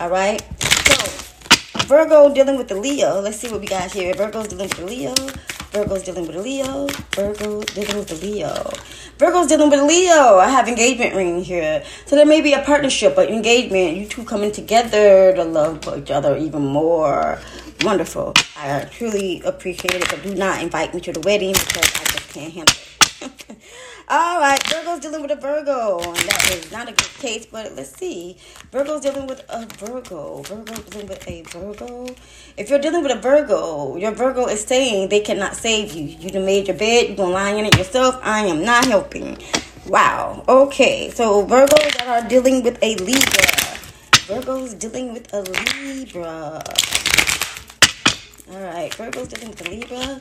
[0.00, 0.42] Alright?
[0.62, 3.20] So Virgo dealing with the Leo.
[3.20, 4.14] Let's see what we got here.
[4.14, 5.14] Virgo's dealing with the Leo.
[5.72, 6.88] Virgo's dealing with a Leo.
[7.12, 8.70] Virgo dealing with the Leo.
[9.18, 10.38] Virgo's dealing with a Leo.
[10.38, 11.84] I have engagement ring here.
[12.06, 13.96] So there may be a partnership, but engagement.
[13.96, 17.38] You two coming together to love each other even more.
[17.82, 18.34] Wonderful.
[18.56, 22.34] I truly appreciate it, but do not invite me to the wedding because I just
[22.34, 22.76] can't handle
[23.22, 23.56] it.
[24.12, 26.00] All right, Virgo's dealing with a Virgo.
[26.00, 28.38] And that is not a good case, but let's see.
[28.72, 30.42] Virgo's dealing with a Virgo.
[30.42, 32.08] Virgo dealing with a Virgo.
[32.56, 36.02] If you're dealing with a Virgo, your Virgo is saying they cannot save you.
[36.06, 38.18] You made your bed, you're gonna lie in it yourself.
[38.20, 39.38] I am not helping.
[39.86, 40.42] Wow.
[40.48, 43.60] Okay, so Virgos that are dealing with a Libra.
[44.26, 46.64] Virgo's dealing with a Libra.
[48.50, 50.20] All right, Virgo's dealing with a Libra.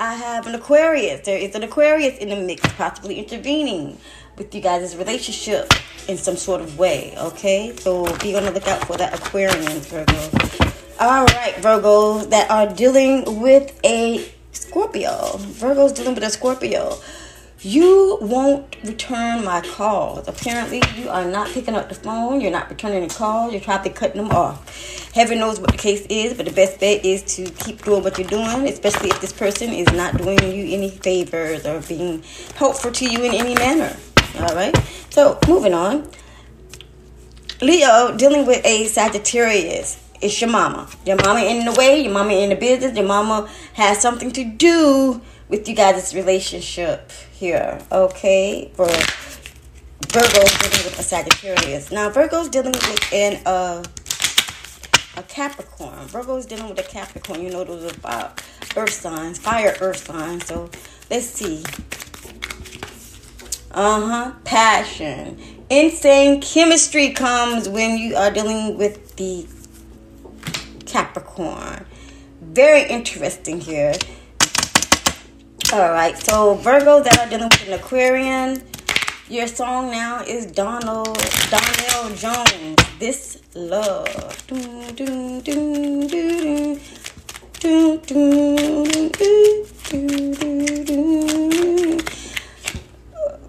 [0.00, 1.26] I have an Aquarius.
[1.26, 3.98] There is an Aquarius in the mix, possibly intervening
[4.38, 5.70] with you guys' relationship
[6.08, 7.12] in some sort of way.
[7.18, 10.14] Okay, so be on the lookout for that Aquarian, Virgo.
[11.00, 15.36] All right, Virgos that are dealing with a Scorpio.
[15.60, 16.98] Virgos dealing with a Scorpio.
[17.62, 20.26] You won't return my calls.
[20.26, 22.40] Apparently, you are not picking up the phone.
[22.40, 23.52] You're not returning the calls.
[23.52, 25.12] You're probably cutting them off.
[25.14, 28.16] Heaven knows what the case is, but the best bet is to keep doing what
[28.16, 32.22] you're doing, especially if this person is not doing you any favors or being
[32.54, 33.94] helpful to you in any manner.
[34.38, 34.74] All right.
[35.10, 36.08] So, moving on.
[37.60, 40.02] Leo dealing with a Sagittarius.
[40.22, 40.88] It's your mama.
[41.04, 42.00] Your mama in the way.
[42.00, 42.96] Your mama in the business.
[42.96, 48.70] Your mama has something to do with you guys' relationship here, okay?
[48.74, 51.90] For Virgo's dealing with a Sagittarius.
[51.90, 53.82] Now, Virgo's dealing with an uh,
[55.16, 56.06] a Capricorn.
[56.06, 57.42] Virgo's dealing with a Capricorn.
[57.42, 58.42] You know, those about
[58.76, 60.46] earth signs, fire earth signs.
[60.46, 60.70] So,
[61.10, 61.64] let's see.
[63.72, 64.32] Uh huh.
[64.44, 65.38] Passion.
[65.68, 69.46] Insane chemistry comes when you are dealing with the
[70.86, 71.86] Capricorn.
[72.40, 73.94] Very interesting here.
[75.72, 78.60] All right, so Virgos that are dealing with an Aquarian,
[79.28, 81.16] your song now is Donald
[81.48, 82.76] Donell Jones.
[82.98, 84.08] This love.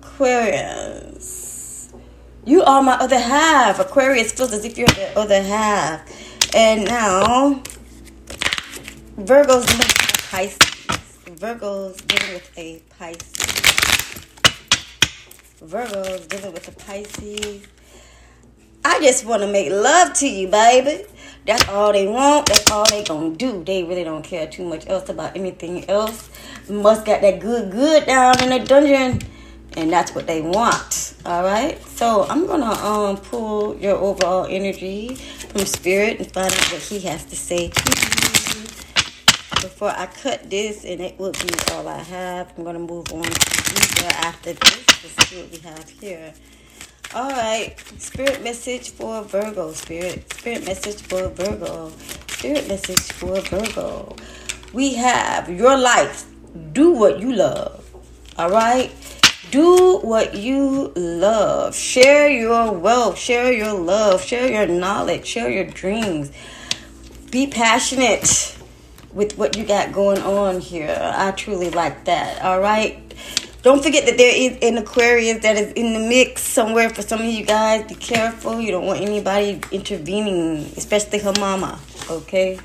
[0.03, 1.91] Aquarians,
[2.45, 3.80] you are my other half.
[3.80, 6.01] Aquarius feels as if you're the other half.
[6.55, 7.63] And now,
[9.17, 9.65] Virgo's
[10.30, 10.70] Pisces.
[11.41, 14.25] Virgo's dealing with a Pisces.
[15.59, 17.65] Virgo's dealing with a Pisces.
[18.85, 21.03] I just want to make love to you, baby.
[21.47, 22.45] That's all they want.
[22.45, 23.63] That's all they gonna do.
[23.63, 26.29] They really don't care too much else about anything else.
[26.69, 29.27] Must got that good, good down in the dungeon,
[29.75, 31.15] and that's what they want.
[31.25, 31.81] All right.
[31.87, 36.99] So I'm gonna um pull your overall energy from spirit and find out what he
[36.99, 38.30] has to say to you
[39.88, 42.53] I cut this, and it will be all I have.
[42.57, 46.34] I'm gonna move on to Libra after this to see what we have here.
[47.15, 49.71] All right, spirit message for Virgo.
[49.73, 51.91] Spirit, spirit message for Virgo.
[52.27, 54.15] Spirit message for Virgo.
[54.73, 56.25] We have your life.
[56.73, 57.84] Do what you love.
[58.38, 58.91] All right.
[59.51, 61.75] Do what you love.
[61.75, 63.17] Share your wealth.
[63.17, 64.23] Share your love.
[64.23, 65.25] Share your knowledge.
[65.25, 66.32] Share your dreams.
[67.32, 68.57] Be passionate
[69.14, 70.97] with what you got going on here.
[70.99, 72.41] I truly like that.
[72.43, 72.97] All right.
[73.62, 77.20] Don't forget that there is an Aquarius that is in the mix somewhere for some
[77.20, 77.88] of you guys.
[77.88, 78.59] Be careful.
[78.59, 81.80] You don't want anybody intervening, especially her mama.
[82.09, 82.59] Okay?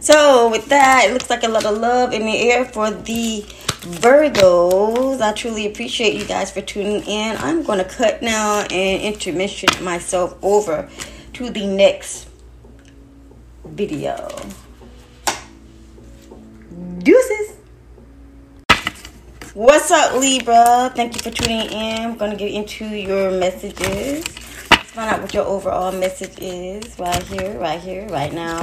[0.00, 3.44] So, with that, it looks like a lot of love in the air for the
[3.78, 5.20] Virgos.
[5.20, 7.36] I truly appreciate you guys for tuning in.
[7.38, 10.88] I'm going to cut now and intermission myself over
[11.34, 12.28] to the next
[13.64, 14.28] video.
[16.98, 17.56] Deuces.
[19.54, 20.90] What's up, Libra?
[20.96, 21.98] Thank you for tuning in.
[21.98, 24.24] I'm going to get into your messages.
[24.70, 28.58] Let's find out what your overall message is right here, right here, right now.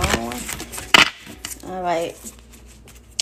[1.68, 2.16] All right.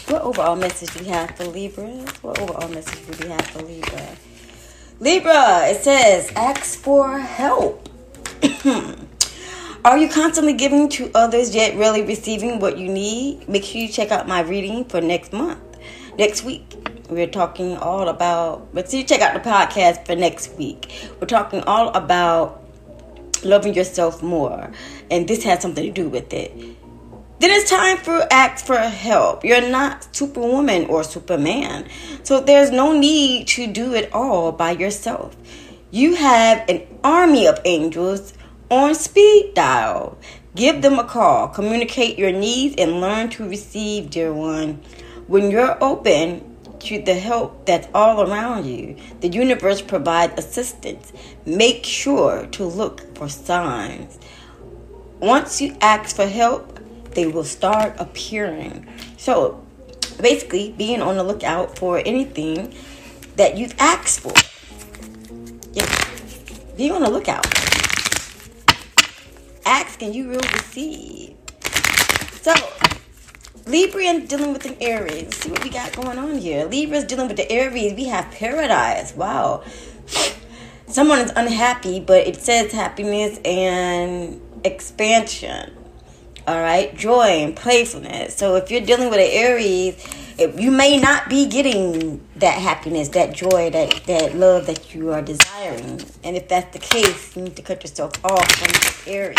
[0.07, 1.89] What overall message do we have for Libra?
[2.21, 4.17] What overall message do we have for Libra?
[4.99, 7.89] Libra, it says, ask for help.
[9.85, 13.49] Are you constantly giving to others yet really receiving what you need?
[13.49, 15.59] Make sure you check out my reading for next month,
[16.17, 16.73] next week.
[17.09, 21.11] We're talking all about, but see, check out the podcast for next week.
[21.19, 22.63] We're talking all about
[23.43, 24.71] loving yourself more,
[25.11, 26.55] and this has something to do with it.
[27.39, 29.43] Then it's time for ask for help.
[29.43, 31.89] You're not superwoman or superman,
[32.23, 35.35] so there's no need to do it all by yourself.
[35.91, 38.33] You have an army of angels
[38.73, 40.17] on speed dial.
[40.55, 44.81] Give them a call, communicate your needs, and learn to receive, dear one.
[45.27, 46.53] When you're open
[46.83, 48.97] to the help that's all around you.
[49.21, 51.13] The universe provides assistance.
[51.45, 54.19] Make sure to look for signs.
[55.19, 56.79] Once you ask for help,
[57.11, 58.85] they will start appearing.
[59.17, 59.65] So,
[60.21, 62.73] basically, being on the lookout for anything
[63.37, 64.33] that you've asked for.
[65.71, 65.87] Yeah.
[66.75, 67.72] Be on the lookout.
[69.65, 71.35] Ask and you will receive.
[72.41, 72.53] So,
[73.65, 75.23] Libra and dealing with an Aries.
[75.23, 76.65] Let's see what we got going on here.
[76.65, 77.93] Libra's dealing with the Aries.
[77.93, 79.15] We have paradise.
[79.15, 79.63] Wow.
[80.87, 85.82] Someone is unhappy, but it says happiness and expansion.
[86.45, 88.35] All right, joy and playfulness.
[88.35, 89.95] So if you're dealing with an Aries,
[90.37, 95.21] you may not be getting that happiness, that joy, that that love that you are
[95.21, 96.01] desiring.
[96.21, 99.37] And if that's the case, you need to cut yourself off from this Aries.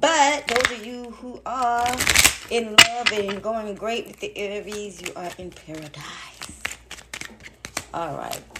[0.00, 1.96] But those of you who are
[2.50, 6.62] in love and going great with the Aries, you are in paradise.
[7.92, 8.57] All right.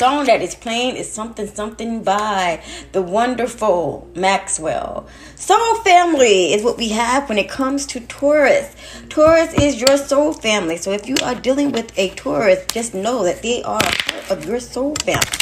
[0.00, 5.06] Song that is playing is Something Something by the wonderful Maxwell.
[5.36, 8.74] Soul family is what we have when it comes to Taurus.
[9.10, 10.78] Taurus is your soul family.
[10.78, 14.46] So if you are dealing with a Taurus, just know that they are part of
[14.46, 15.36] your soul family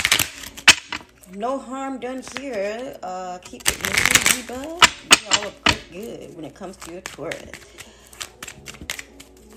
[1.36, 2.96] no harm done here.
[3.00, 4.74] Uh, keep it moving, Libra.
[4.74, 7.52] We all look good when it comes to your Taurus.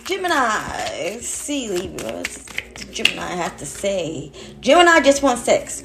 [0.05, 2.23] Gemini, see Libra.
[2.91, 4.31] Gemini have to say.
[4.59, 5.83] Gemini just want sex.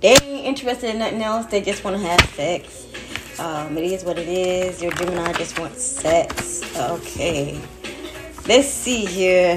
[0.00, 1.46] They ain't interested in nothing else.
[1.46, 2.86] They just want to have sex.
[3.38, 4.82] Um, it is what it is.
[4.82, 6.62] Your Gemini just wants sex.
[6.76, 7.60] Okay.
[8.46, 9.56] Let's see here.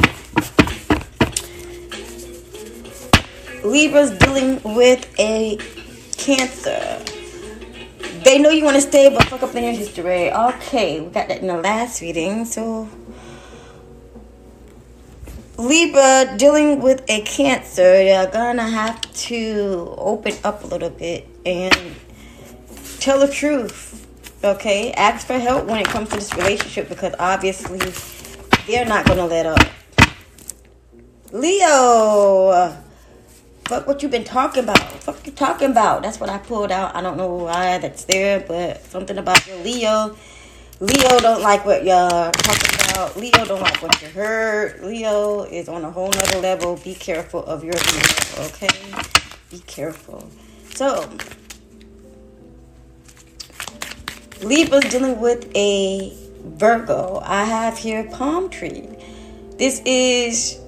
[3.64, 5.58] Libra's dealing with a
[6.18, 7.02] Cancer.
[8.24, 10.32] They know you want to stay, but fuck up in your history.
[10.32, 12.46] Okay, we got that in the last reading.
[12.46, 12.88] So,
[15.62, 21.96] Libra dealing with a Cancer, you're gonna have to open up a little bit and
[23.00, 24.08] tell the truth.
[24.44, 27.78] Okay, ask for help when it comes to this relationship because obviously
[28.66, 29.60] they're not gonna let up.
[31.32, 32.76] Leo.
[33.66, 34.80] Fuck what you've been talking about.
[34.80, 36.02] Fuck you talking about.
[36.02, 36.96] That's what I pulled out.
[36.96, 40.18] I don't know why that's there, but something about your Leo.
[40.82, 43.16] Leo don't like what y'all talking about.
[43.16, 44.82] Leo don't like what you heard.
[44.82, 46.76] Leo is on a whole nother level.
[46.84, 48.92] Be careful of your Leo, okay?
[49.52, 50.28] Be careful.
[50.74, 51.08] So,
[54.42, 57.22] Libra's dealing with a Virgo.
[57.24, 58.90] I have here palm tree.
[59.60, 60.60] This is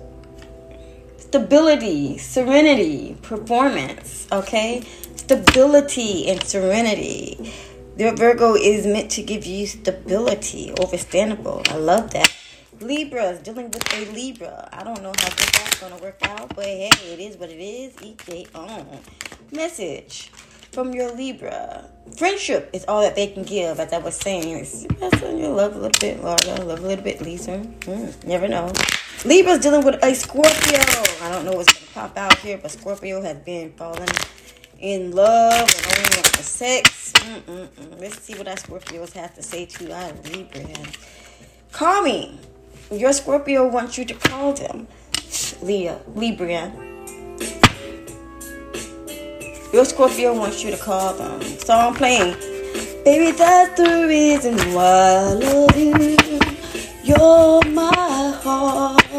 [1.18, 4.84] stability, serenity, performance, okay?
[5.16, 7.52] Stability and serenity.
[7.96, 11.70] The Virgo is meant to give you stability, overstandable.
[11.70, 12.34] I love that.
[12.80, 14.68] Libras, dealing with a Libra.
[14.74, 17.52] I don't know how good that's going to work out, but hey, it is what
[17.52, 17.94] it is.
[18.02, 18.98] Each day own.
[19.52, 20.32] Message
[20.72, 21.88] from your Libra.
[22.18, 24.58] Friendship is all that they can give, as I was saying.
[24.58, 26.44] It's, you love a little bit, Lord.
[26.48, 27.60] love a little bit, Lisa.
[27.60, 28.74] Mm, never know.
[29.24, 30.82] Libra's dealing with a Scorpio.
[31.22, 34.10] I don't know what's going to pop out here, but Scorpio has been falling
[34.84, 37.14] in love and only want the sex.
[37.14, 38.00] Mm-mm-mm.
[38.02, 40.68] Let's see what our Scorpios have to say to our Libra.
[41.72, 42.38] Call me.
[42.92, 44.88] Your Scorpio wants you to call them.
[45.62, 46.70] Leah, Libra.
[49.72, 51.42] Your Scorpio wants you to call them.
[51.42, 52.36] So I'm playing.
[53.06, 56.18] Baby, that's the reason why I love you.
[57.04, 59.13] You're my heart.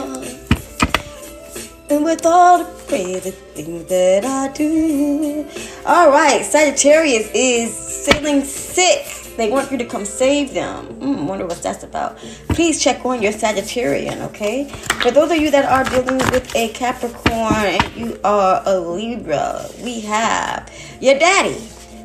[1.91, 5.47] And with all the crazy things that I do.
[5.87, 9.07] All right, Sagittarius is feeling sick.
[9.37, 10.87] They want you to come save them.
[11.01, 12.17] Mm, wonder what that's about.
[12.51, 14.69] Please check on your Sagittarian, okay?
[15.03, 20.01] For those of you that are dealing with a Capricorn you are a Libra, we
[20.01, 21.59] have your daddy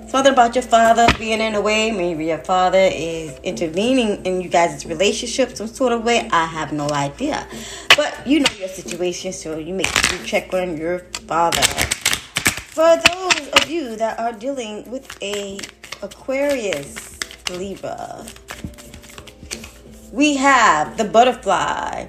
[0.10, 4.49] Something about your father being in a way, maybe your father is intervening in you
[4.49, 6.28] guys' relationship some sort of way.
[6.32, 7.47] I have no idea.
[7.95, 11.62] But you know your situation, so you make sure you check on your father.
[11.62, 15.60] For those of you that are dealing with a
[16.01, 17.20] Aquarius
[17.51, 18.26] Libra,
[20.12, 22.07] we have the butterfly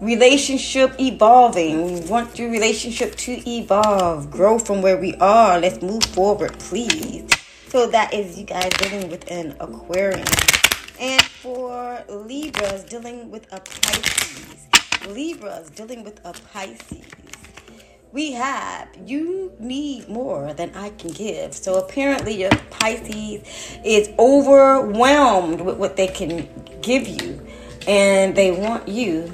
[0.00, 1.94] relationship evolving.
[1.94, 5.60] We want your relationship to evolve, grow from where we are.
[5.60, 7.30] Let's move forward, please.
[7.68, 10.26] So that is you guys dealing with an Aquarian.
[10.98, 14.66] And for Libras dealing with a Pisces.
[15.08, 17.04] Libras dealing with a Pisces.
[18.12, 21.54] We have, you need more than I can give.
[21.54, 23.42] So apparently, your Pisces
[23.84, 26.48] is overwhelmed with what they can
[26.82, 27.40] give you.
[27.86, 29.32] And they want you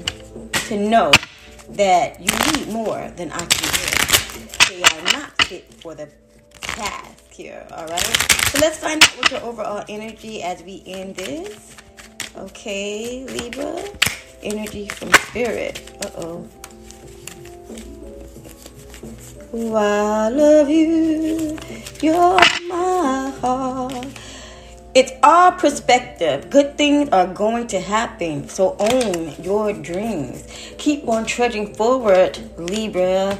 [0.67, 1.11] to know
[1.69, 4.67] that you need more than I can give.
[4.67, 6.09] They are not fit for the
[6.59, 8.05] task here, all right?
[8.51, 11.73] So let's find out what your overall energy as we end this.
[12.35, 13.81] Okay, Libra,
[14.43, 15.81] energy from spirit.
[16.03, 16.45] Uh-oh.
[19.53, 21.57] Oh, I love you.
[22.01, 24.26] You're my heart.
[24.97, 26.49] It's all perspective.
[26.49, 28.49] Good things are going to happen.
[28.49, 30.47] So own your dreams.
[30.79, 33.37] Keep on trudging forward, Libra.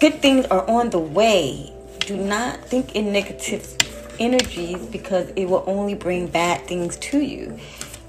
[0.00, 1.72] Good things are on the way.
[2.00, 3.76] Do not think in negative
[4.18, 7.56] energies because it will only bring bad things to you.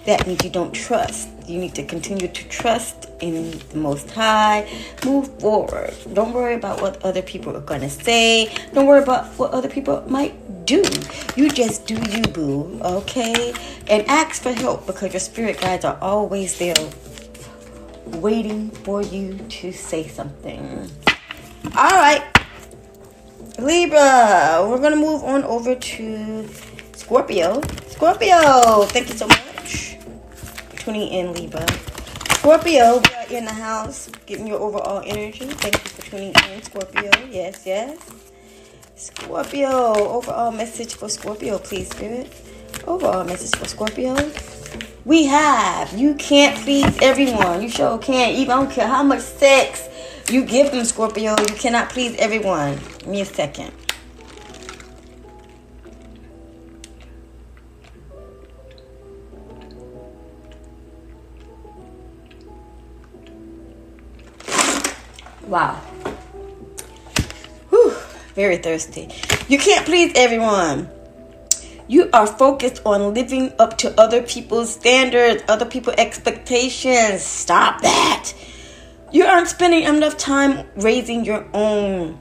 [0.06, 1.30] That means you don't trust.
[1.48, 4.70] You need to continue to trust in the Most High.
[5.06, 5.94] Move forward.
[6.14, 8.54] Don't worry about what other people are going to say.
[8.74, 10.84] Don't worry about what other people might do.
[11.36, 13.54] You just do you, boo, okay?
[13.88, 16.76] And ask for help because your spirit guides are always there
[18.06, 20.90] waiting for you to say something.
[21.76, 22.24] All right.
[23.58, 26.48] Libra, we're going to move on over to
[26.94, 27.62] Scorpio.
[27.88, 29.46] Scorpio, thank you so much
[30.86, 31.66] tuning in, Libra.
[32.46, 35.46] Scorpio, we are in the house, getting your overall energy.
[35.46, 37.10] Thank you for tuning in, Scorpio.
[37.28, 37.98] Yes, yes.
[38.96, 42.32] Scorpio, overall message for Scorpio, please, Spirit.
[42.86, 44.16] Overall message for Scorpio.
[45.06, 47.64] We have, you can't please everyone.
[47.64, 48.38] You sure can't.
[48.38, 49.90] Even I don't care how much sex
[50.30, 51.32] you give them, Scorpio.
[51.32, 52.78] You cannot please everyone.
[53.00, 53.72] Give me a second.
[65.56, 65.96] Wow
[68.36, 69.10] very thirsty.
[69.48, 70.90] You can't please everyone.
[71.88, 77.24] You are focused on living up to other people's standards, other people's expectations.
[77.24, 78.34] Stop that.
[79.12, 82.20] You aren't spending enough time raising your own.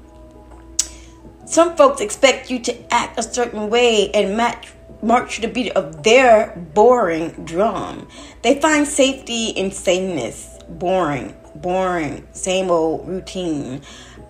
[1.47, 4.73] Some folks expect you to act a certain way and match
[5.03, 8.09] march to the beat of their boring drum.
[8.43, 13.83] They find safety in sameness, boring, boring, same old routine.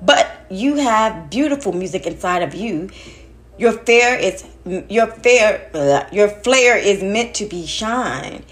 [0.03, 2.91] But you have beautiful music inside of you.
[3.59, 4.45] Your fair is
[4.89, 8.45] your fair your flair is meant to be shine.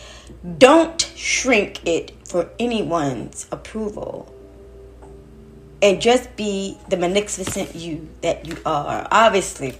[0.58, 4.32] Don't shrink it for anyone's approval.
[5.80, 9.06] And just be the magnificent you that you are.
[9.10, 9.76] Obviously,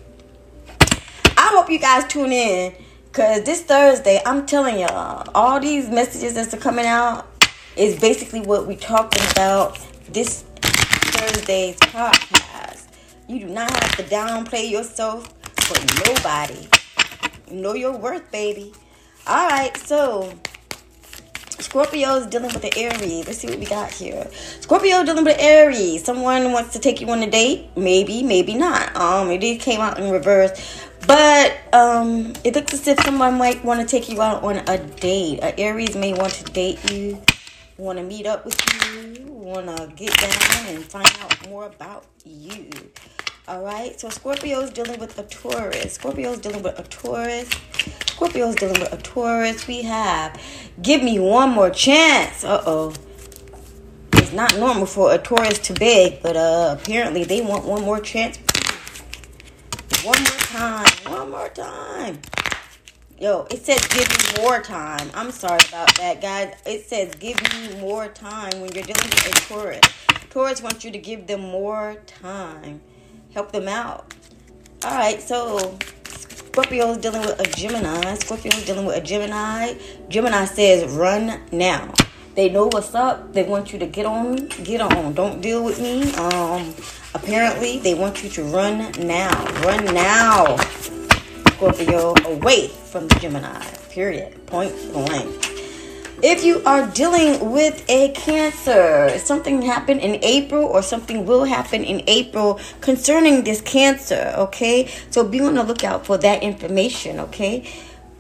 [1.37, 2.75] I hope you guys tune in
[3.07, 7.27] because this Thursday, I'm telling y'all, all these messages that's coming out
[7.77, 9.79] is basically what we talking about
[10.13, 12.89] this Thursday's podcast.
[13.29, 16.69] You do not have to downplay yourself for nobody.
[17.51, 18.73] You know your worth, baby.
[19.27, 20.33] All right, so
[21.63, 23.27] Scorpio is dealing with the Aries.
[23.27, 24.29] Let's see what we got here.
[24.61, 26.05] Scorpio dealing with Aries.
[26.05, 27.69] Someone wants to take you on a date.
[27.77, 28.95] Maybe, maybe not.
[28.97, 30.51] Um, it came out in reverse.
[31.07, 34.79] But um, it looks as if someone might want to take you out on a
[34.79, 35.41] date.
[35.59, 37.21] Aries may want to date you,
[37.83, 38.59] want to meet up with
[38.95, 42.71] you, want to get down and find out more about you.
[43.49, 43.99] All right.
[43.99, 45.95] So Scorpio is dealing with a Taurus.
[45.95, 47.51] Scorpio is dealing with a Taurus.
[48.07, 49.67] Scorpio is dealing with a Taurus.
[49.67, 50.41] We have
[50.81, 52.45] give me one more chance.
[52.45, 52.95] Uh oh.
[54.13, 57.99] It's not normal for a Taurus to beg, but uh, apparently they want one more
[57.99, 58.39] chance.
[60.05, 60.87] One more time.
[61.13, 62.21] One more time.
[63.23, 65.09] Yo, it says give me more time.
[65.15, 66.57] I'm sorry about that, guys.
[66.67, 69.81] It says give me more time when you're dealing with a Taurus.
[70.29, 72.81] Taurus wants you to give them more time
[73.33, 74.13] help them out.
[74.85, 78.15] All right, so Scorpio is dealing with a Gemini.
[78.15, 79.75] Scorpio is dealing with a Gemini.
[80.09, 81.95] Gemini says, run now.
[82.35, 83.33] They know what's up.
[83.35, 85.13] They want you to get on, get on.
[85.13, 86.13] Don't deal with me.
[86.15, 86.75] Um,
[87.15, 89.45] apparently, they want you to run now.
[89.63, 90.57] Run now,
[91.63, 93.65] Scorpio, away from the Gemini.
[93.89, 94.35] Period.
[94.47, 95.31] Point blank.
[96.21, 101.85] If you are dealing with a cancer, something happened in April or something will happen
[101.85, 104.91] in April concerning this cancer, okay?
[105.11, 107.71] So be on the lookout for that information, okay?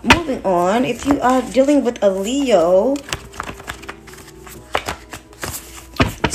[0.04, 2.94] Moving on, if you are dealing with a Leo,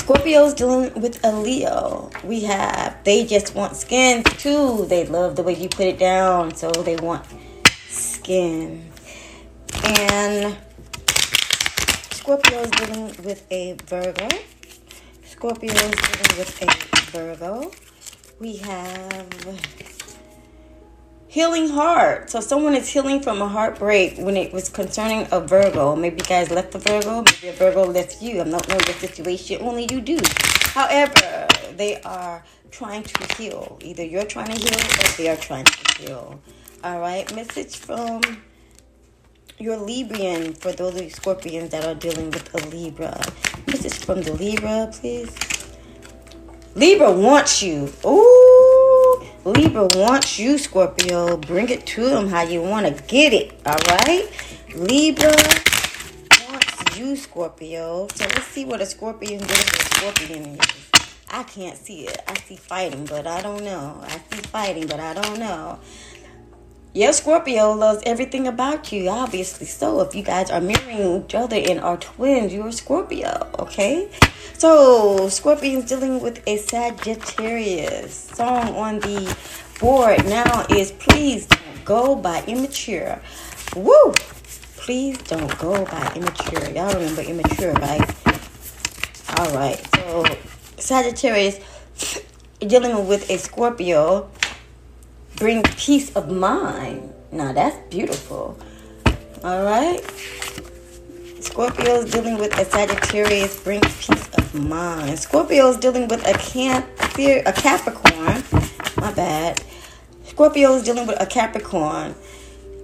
[0.08, 2.10] Scorpios dealing with a Leo.
[2.24, 4.86] We have, they just want skin too.
[4.86, 7.26] They love the way you put it down, so they want
[7.90, 8.90] skin.
[9.84, 10.56] And
[12.12, 14.30] Scorpio is dealing with a Virgo.
[15.26, 17.72] Scorpio is dealing with a Virgo.
[18.40, 19.97] We have
[21.28, 22.30] healing heart.
[22.30, 25.96] So someone is healing from a heartbreak when it was concerning a Virgo.
[25.96, 27.24] Maybe you guys left the Virgo.
[27.24, 28.42] Maybe a Virgo left you.
[28.42, 29.62] I'm not know the situation.
[29.62, 30.20] Only you do.
[30.74, 33.78] However, they are trying to heal.
[33.82, 36.40] Either you're trying to heal or they are trying to heal.
[36.84, 37.34] All right.
[37.36, 38.22] Message from
[39.60, 43.20] your Librian for those Scorpions that are dealing with a Libra.
[43.68, 45.36] Is from the Libra, please.
[46.76, 47.92] Libra wants you.
[48.06, 48.67] Ooh,
[49.46, 51.38] Libra wants you, Scorpio.
[51.38, 53.54] Bring it to them how you want to get it.
[53.66, 54.28] All right,
[54.76, 55.34] Libra
[56.50, 58.08] wants you, Scorpio.
[58.14, 60.60] So let's see what a Scorpion does a Scorpion is.
[61.30, 62.22] I can't see it.
[62.28, 64.00] I see fighting, but I don't know.
[64.02, 65.80] I see fighting, but I don't know.
[66.98, 69.68] Your Scorpio loves everything about you, obviously.
[69.68, 74.10] So if you guys are mirroring each other and are twins, you're Scorpio, okay?
[74.54, 78.16] So Scorpion's dealing with a Sagittarius.
[78.16, 79.38] Song on the
[79.80, 83.22] board now is Please Don't Go by Immature.
[83.76, 84.14] Woo!
[84.78, 86.68] Please don't go by Immature.
[86.72, 88.10] Y'all remember Immature, right?
[89.38, 90.26] Alright, so
[90.80, 91.60] Sagittarius
[92.60, 94.32] dealing with a Scorpio
[95.38, 97.14] bring peace of mind.
[97.32, 98.58] Now that's beautiful.
[99.44, 100.02] All right.
[101.40, 105.18] Scorpios dealing with a Sagittarius brings peace of mind.
[105.18, 108.44] Scorpios dealing with a Cancer, a Capricorn.
[108.98, 109.64] My bad.
[110.26, 112.16] Scorpios dealing with a Capricorn.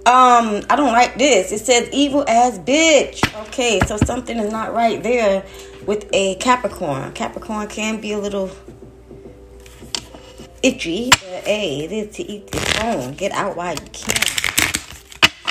[0.06, 1.50] Um, I don't like this.
[1.50, 3.22] It says evil as bitch.
[3.48, 5.44] Okay, so something is not right there
[5.86, 7.12] with a Capricorn.
[7.12, 8.50] Capricorn can be a little
[10.64, 13.12] itchy, but hey, it is to eat its own.
[13.14, 14.24] Get out while you can.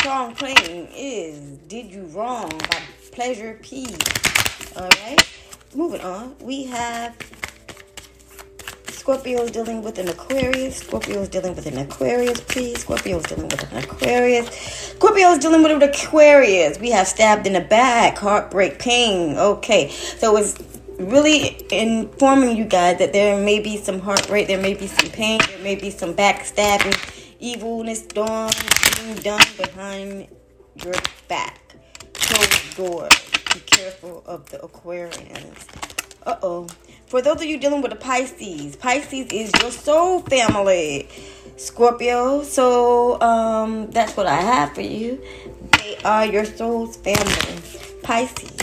[0.01, 3.86] Song playing is Did You Wrong by Pleasure P.
[4.76, 5.30] Alright,
[5.76, 6.36] moving on.
[6.41, 7.16] We have
[8.88, 10.84] Scorpios dealing with an Aquarius.
[10.84, 12.84] Scorpios dealing with an Aquarius, please.
[12.84, 14.49] Scorpios dealing with an Aquarius.
[14.97, 16.80] Scorpios dealing with an Aquarius.
[16.80, 19.38] We have stabbed in the back, heartbreak, pain.
[19.38, 20.53] Okay, so it's
[20.99, 25.39] really informing you guys that there may be some heartbreak, there may be some pain,
[25.47, 26.95] there may be some backstabbing
[27.39, 28.51] evilness done,
[28.95, 30.27] being done behind
[30.83, 30.93] your
[31.27, 31.75] back.
[32.13, 33.29] Closed doors.
[33.53, 35.67] Be careful of the Aquarians.
[36.25, 36.67] Uh oh.
[37.07, 41.09] For those of you dealing with the Pisces, Pisces is your soul family.
[41.57, 45.21] Scorpio, so um, that's what I have for you.
[45.73, 47.61] They are your soul's family.
[48.01, 48.57] Pisces.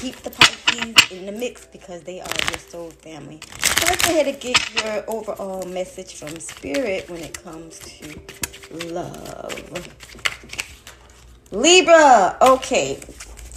[0.00, 0.61] Keep the Pisces
[1.10, 3.40] in the mix because they are your soul family.
[3.60, 8.86] So let's go ahead and get your overall message from Spirit when it comes to
[8.92, 9.98] love.
[11.52, 12.36] Libra.
[12.40, 13.00] Okay.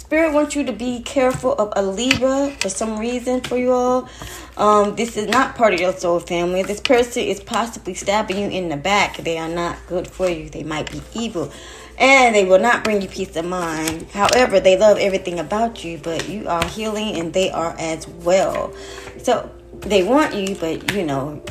[0.06, 4.08] Spirit wants you to be careful of a Libra for some reason for you all.
[4.56, 6.62] Um, this is not part of your soul family.
[6.62, 9.16] This person is possibly stabbing you in the back.
[9.16, 10.48] They are not good for you.
[10.48, 11.50] They might be evil.
[11.98, 14.06] And they will not bring you peace of mind.
[14.12, 18.74] However, they love everything about you, but you are healing and they are as well.
[19.22, 21.42] So they want you, but you know,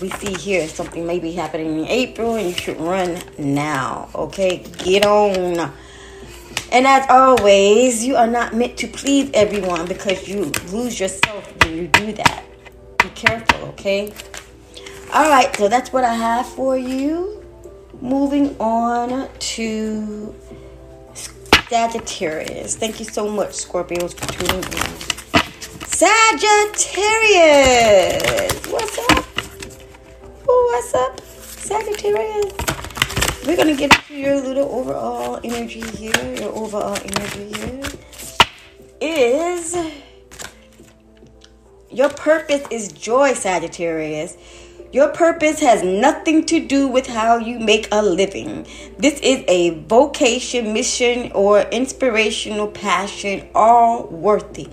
[0.00, 4.10] we see here something may be happening in April and you should run now.
[4.14, 5.72] Okay, get on.
[6.70, 11.76] And as always, you are not meant to please everyone because you lose yourself when
[11.76, 12.44] you do that.
[12.98, 14.12] Be careful, okay?
[15.12, 17.37] All right, so that's what I have for you.
[18.00, 20.34] Moving on to
[21.68, 22.76] Sagittarius.
[22.76, 24.70] Thank you so much, Scorpios, for tuning in.
[25.86, 28.66] Sagittarius!
[28.68, 29.24] What's up?
[30.44, 32.52] what's up, Sagittarius?
[33.46, 36.12] we're gonna get into your little overall energy here.
[36.36, 37.82] Your overall energy here
[39.00, 39.76] is
[41.90, 44.36] your purpose is joy, Sagittarius.
[44.90, 48.66] Your purpose has nothing to do with how you make a living.
[48.96, 54.68] This is a vocation, mission, or inspirational passion, all worthy.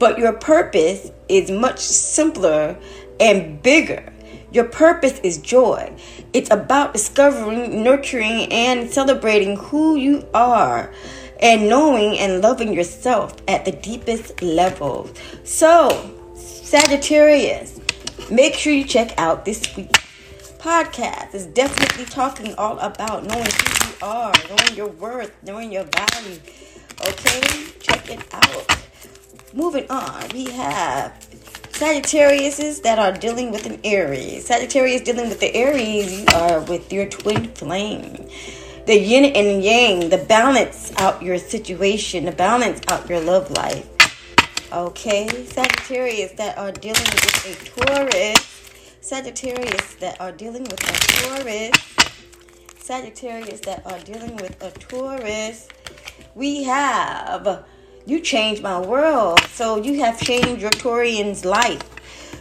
[0.00, 2.76] But your purpose is much simpler
[3.20, 4.12] and bigger.
[4.50, 5.94] Your purpose is joy.
[6.32, 10.92] It's about discovering, nurturing, and celebrating who you are
[11.38, 15.08] and knowing and loving yourself at the deepest level.
[15.44, 17.79] So, Sagittarius,
[18.30, 20.00] make sure you check out this week's
[20.58, 21.34] podcast.
[21.34, 26.38] It's definitely talking all about knowing who you are, knowing your worth, knowing your value.
[27.06, 27.40] Okay,
[27.80, 28.76] check it out.
[29.54, 31.12] Moving on, we have
[31.72, 34.46] Sagittariuses that are dealing with an Aries.
[34.46, 38.28] Sagittarius dealing with the Aries, you are with your twin flame.
[38.86, 43.89] The yin and yang, the balance out your situation, the balance out your love life.
[44.72, 48.70] Okay, Sagittarius that are dealing with a Taurus.
[49.00, 50.92] Sagittarius that are dealing with a
[51.26, 51.72] Taurus.
[52.78, 55.66] Sagittarius that are dealing with a Taurus.
[56.36, 57.64] We have
[58.06, 59.40] you changed my world.
[59.46, 61.82] So you have changed your Taurian's life,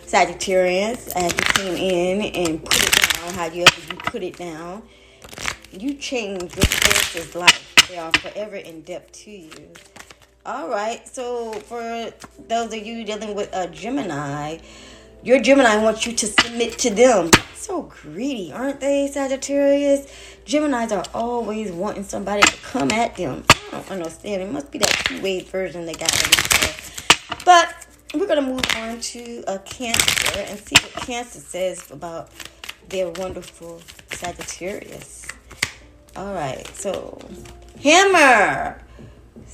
[0.06, 3.66] Sagittarius, as you came in and put it down, however you
[4.06, 4.84] put it down.
[5.72, 7.88] You changed your Taurus's life.
[7.90, 9.74] They are forever in debt to you.
[10.46, 11.08] All right.
[11.08, 12.12] So for
[12.48, 14.58] those of you dealing with a Gemini,
[15.24, 17.32] your Gemini wants you to submit to them.
[17.56, 20.08] So greedy, aren't they, Sagittarius?
[20.46, 23.44] Geminis are always wanting somebody to come at them.
[23.68, 24.42] I don't understand.
[24.42, 26.12] It must be that two-way version they got.
[27.46, 32.32] But we're to move on to a Cancer and see what Cancer says about
[32.88, 33.82] their wonderful
[34.12, 35.28] Sagittarius.
[36.16, 37.20] All right, so
[37.84, 38.82] Hammer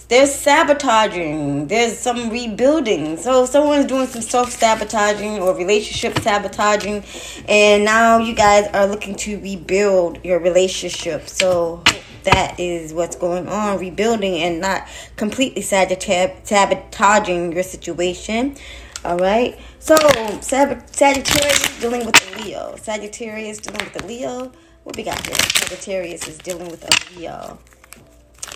[0.08, 1.68] there's sabotaging.
[1.68, 3.18] There's some rebuilding.
[3.18, 7.04] So someone's doing some self-sabotaging or relationship sabotaging
[7.48, 11.28] and now you guys are looking to rebuild your relationship.
[11.28, 11.84] So
[12.24, 18.56] that is what's going on rebuilding and not completely sabotaging your situation.
[19.04, 19.60] All right?
[19.80, 19.96] So
[20.42, 22.76] sagittarius dealing with the leo.
[22.78, 24.52] Sagittarius dealing with the leo.
[24.84, 25.36] What we got here?
[25.36, 27.58] Sagittarius is dealing with a leo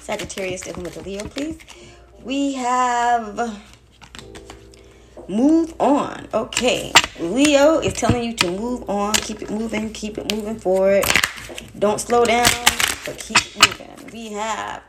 [0.10, 1.60] Sagittarius dealing with the Leo, please.
[2.24, 3.62] We have
[5.28, 6.28] move on.
[6.34, 6.92] Okay.
[7.20, 9.14] Leo is telling you to move on.
[9.14, 9.94] Keep it moving.
[9.94, 11.04] Keep it moving forward.
[11.78, 12.48] Don't slow down,
[13.06, 14.10] but keep moving.
[14.12, 14.82] We have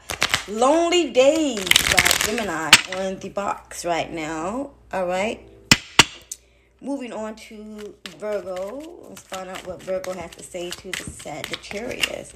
[0.48, 4.70] Lonely Days by Gemini on the box right now.
[4.90, 5.46] All right.
[6.80, 9.06] Moving on to Virgo.
[9.10, 12.32] Let's find out what Virgo has to say to the Sagittarius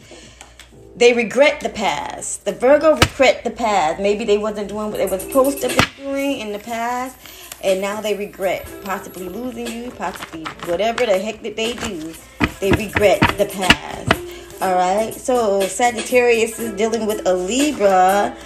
[0.97, 2.45] they regret the past.
[2.45, 4.01] The Virgo regret the past.
[4.01, 7.17] Maybe they wasn't doing what they were supposed to be doing in the past,
[7.63, 12.15] and now they regret possibly losing you, possibly whatever the heck that they do.
[12.61, 14.15] They regret the past.
[14.63, 15.13] All right.
[15.13, 18.37] So Sagittarius is dealing with a Libra.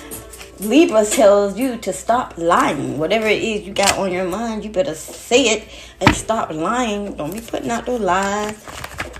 [0.60, 2.98] Libra tells you to stop lying.
[2.98, 5.68] Whatever it is you got on your mind, you better say it
[6.00, 7.14] and stop lying.
[7.14, 8.56] Don't be putting out those lies.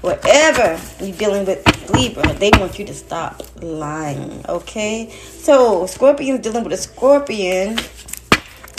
[0.01, 4.45] whatever you're dealing with Libra, they want you to stop lying.
[4.49, 5.11] Okay?
[5.11, 7.79] So, Scorpion's dealing with a Scorpion.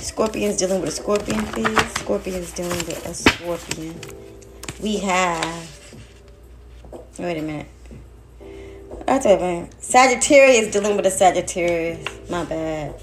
[0.01, 1.91] Scorpion's dealing with a Scorpion, please.
[1.93, 3.95] Scorpion's dealing with a Scorpion.
[4.81, 5.93] We have.
[7.17, 7.67] Wait a minute.
[9.09, 9.67] That's it, man.
[9.79, 12.05] Sagittarius dealing with a Sagittarius.
[12.29, 12.93] My bad.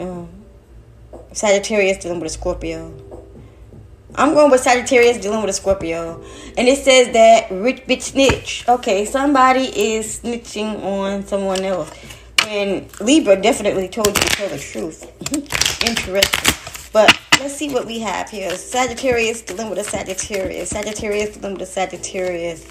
[0.00, 0.30] Um,
[1.32, 2.90] Sagittarius dealing with a Scorpio.
[4.14, 6.24] I'm going with Sagittarius dealing with a Scorpio.
[6.56, 8.66] And it says that rich bitch snitch.
[8.66, 11.92] Okay, somebody is snitching on someone else.
[12.46, 15.04] And Libra definitely told you to tell the truth.
[15.86, 16.90] Interesting.
[16.94, 18.56] But let's see what we have here.
[18.56, 20.70] Sagittarius dealing with a Sagittarius.
[20.70, 22.64] Sagittarius dealing with a Sagittarius.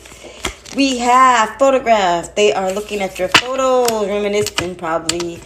[0.75, 2.29] We have photographs.
[2.29, 5.37] They are looking at your photos, reminiscing, probably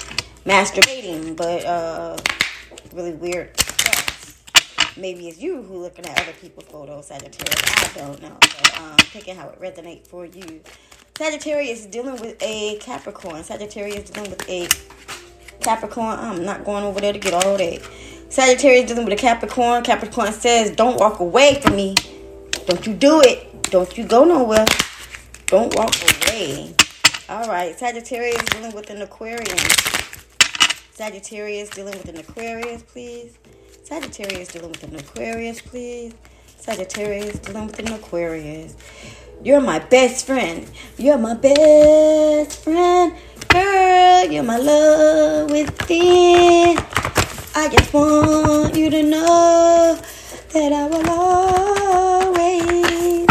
[0.46, 2.18] masturbating, but uh,
[2.94, 3.56] really weird
[5.00, 7.96] maybe it's you who looking at other people's photos, Sagittarius.
[7.96, 8.38] I don't know.
[8.40, 10.62] But um, picking how it resonates for you.
[11.18, 13.44] Sagittarius is dealing with a Capricorn.
[13.44, 14.68] Sagittarius dealing with a
[15.62, 16.20] Capricorn.
[16.20, 17.82] I'm not going over there to get all that.
[18.30, 19.84] Sagittarius dealing with a Capricorn.
[19.84, 21.96] Capricorn says, don't walk away from me.
[22.68, 23.64] Don't you do it.
[23.64, 24.66] Don't you go nowhere.
[25.50, 26.76] Don't walk away.
[27.28, 27.78] All right.
[27.78, 29.58] Sagittarius dealing with an Aquarian.
[30.94, 33.36] Sagittarius dealing with an Aquarius, please.
[33.84, 36.14] Sagittarius dealing with an Aquarius, please.
[36.60, 38.76] Sagittarius dealing with an Aquarius.
[39.44, 40.70] You're my best friend.
[41.00, 43.16] You're my best friend.
[43.48, 46.78] Girl, you're my love within.
[47.56, 50.00] I just want you to know
[50.54, 51.10] that I will
[52.30, 53.28] always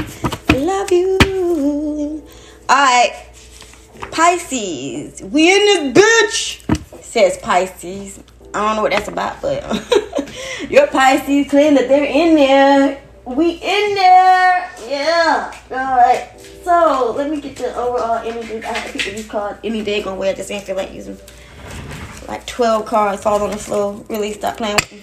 [0.67, 1.38] love you.
[2.71, 3.15] Alright,
[4.11, 5.23] Pisces.
[5.23, 8.23] We in this bitch, says Pisces.
[8.53, 9.63] I don't know what that's about, but
[10.71, 13.03] your Pisces claim that they're in there.
[13.25, 14.71] We in there.
[14.87, 15.55] Yeah.
[15.71, 16.31] All right.
[16.63, 18.63] So let me get the overall energy.
[18.63, 21.17] I have to pick these cards any day gonna wear just ain't feel like using
[22.27, 24.05] like 12 cards fall on the floor.
[24.11, 25.03] Really stop playing with me.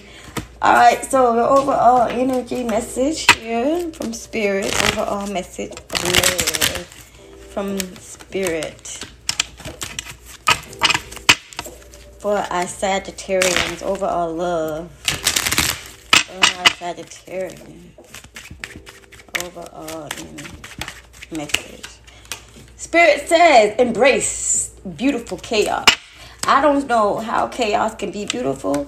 [0.62, 4.66] Alright, so the overall energy message here from Spirit.
[4.92, 7.05] Overall message of love
[7.56, 8.98] from Spirit.
[12.18, 17.92] for our Sagittarians, over overall love for our Sagittarian,
[19.42, 20.10] overall
[21.30, 21.86] message.
[22.76, 25.86] Spirit says, embrace beautiful chaos.
[26.46, 28.86] I don't know how chaos can be beautiful,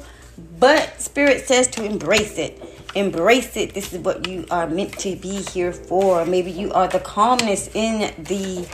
[0.59, 2.62] but Spirit says to embrace it.
[2.95, 3.74] Embrace it.
[3.74, 6.24] This is what you are meant to be here for.
[6.24, 8.68] Maybe you are the calmness in the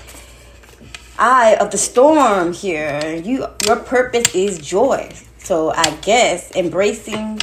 [1.18, 3.20] eye of the storm here.
[3.24, 5.12] You your purpose is joy.
[5.38, 7.40] So I guess embracing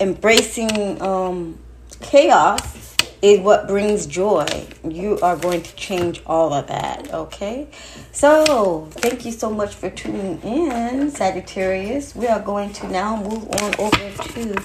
[0.00, 1.58] embracing um,
[2.00, 4.66] chaos is what brings joy.
[4.84, 7.68] You are going to change all of that, okay?
[8.10, 12.16] So, thank you so much for tuning in, Sagittarius.
[12.16, 14.62] We are going to now move on over to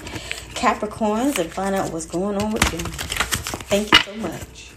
[0.58, 2.80] Capricorns and find out what's going on with them.
[3.70, 4.72] Thank you so much.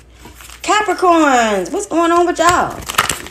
[0.62, 2.80] Capricorns, what's going on with y'all?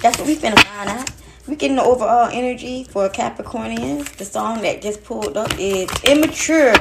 [0.01, 1.09] That's what we finna find out.
[1.47, 4.17] We getting the overall energy for Capricornians.
[4.17, 6.75] The song that just pulled up is Immature.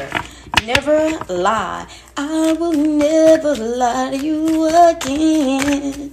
[0.66, 1.88] Never lie.
[2.18, 6.12] I will never lie to you again.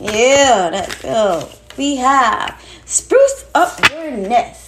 [0.00, 1.46] Yeah, that's go.
[1.76, 4.59] We have spruce up your nest.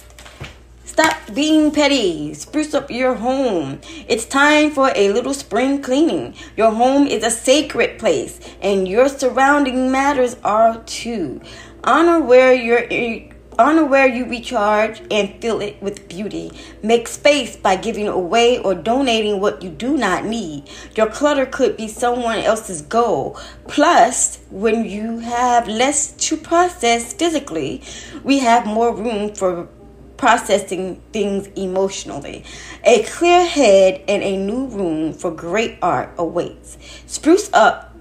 [0.93, 2.35] Stop being petty.
[2.35, 3.81] Spruce up your home.
[4.07, 6.35] It's time for a little spring cleaning.
[6.55, 11.41] Your home is a sacred place, and your surrounding matters are too.
[11.83, 12.85] Honor where you're
[13.57, 16.51] honor where you recharge and fill it with beauty.
[16.83, 20.69] Make space by giving away or donating what you do not need.
[20.95, 23.39] Your clutter could be someone else's goal.
[23.67, 27.81] Plus, when you have less to process physically,
[28.23, 29.67] we have more room for
[30.23, 32.45] processing things emotionally.
[32.85, 36.77] A clear head and a new room for great art awaits.
[37.07, 37.93] Spruce up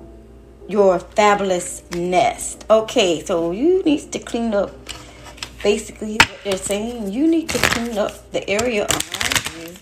[0.68, 2.64] your fabulous nest.
[2.70, 4.70] Okay, so you need to clean up
[5.64, 7.12] basically what they're saying.
[7.12, 9.74] You need to clean up the area around you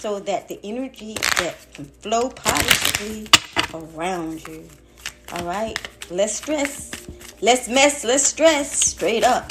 [0.00, 3.26] so that the energy that can flow positively
[3.72, 4.68] around you.
[5.32, 5.78] All right,
[6.10, 6.90] less stress,
[7.40, 9.50] less mess, less stress, straight up.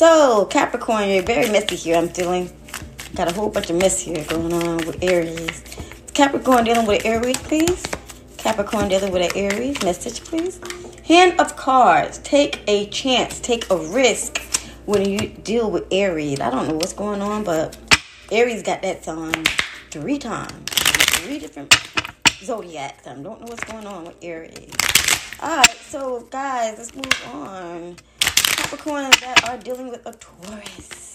[0.00, 2.50] So, Capricorn, you're very messy here, I'm feeling.
[3.14, 5.62] Got a whole bunch of mess here going on with Aries.
[6.14, 7.84] Capricorn dealing with Aries, please.
[8.38, 9.82] Capricorn dealing with an Aries.
[9.82, 10.58] Message, please.
[11.06, 12.16] Hand of cards.
[12.20, 13.40] Take a chance.
[13.40, 14.40] Take a risk
[14.86, 16.40] when you deal with Aries.
[16.40, 17.76] I don't know what's going on, but
[18.32, 19.34] Aries got that song
[19.90, 20.70] three times.
[20.70, 21.78] Three different
[22.42, 23.06] zodiacs.
[23.06, 24.72] I don't know what's going on with Aries.
[25.42, 27.96] Alright, so guys, let's move on.
[28.60, 31.14] Capricorns that are dealing with a Taurus.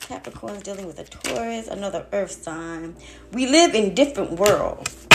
[0.00, 2.96] Capricorns dealing with a Taurus, another earth sign.
[3.32, 5.06] We live in different worlds.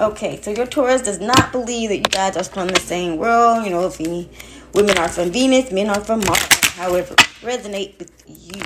[0.00, 3.66] Okay, so your Taurus does not believe that you guys are from the same world.
[3.66, 4.30] You know, if any
[4.72, 6.64] women are from Venus, men are from Mars.
[6.70, 8.62] However, resonate with you.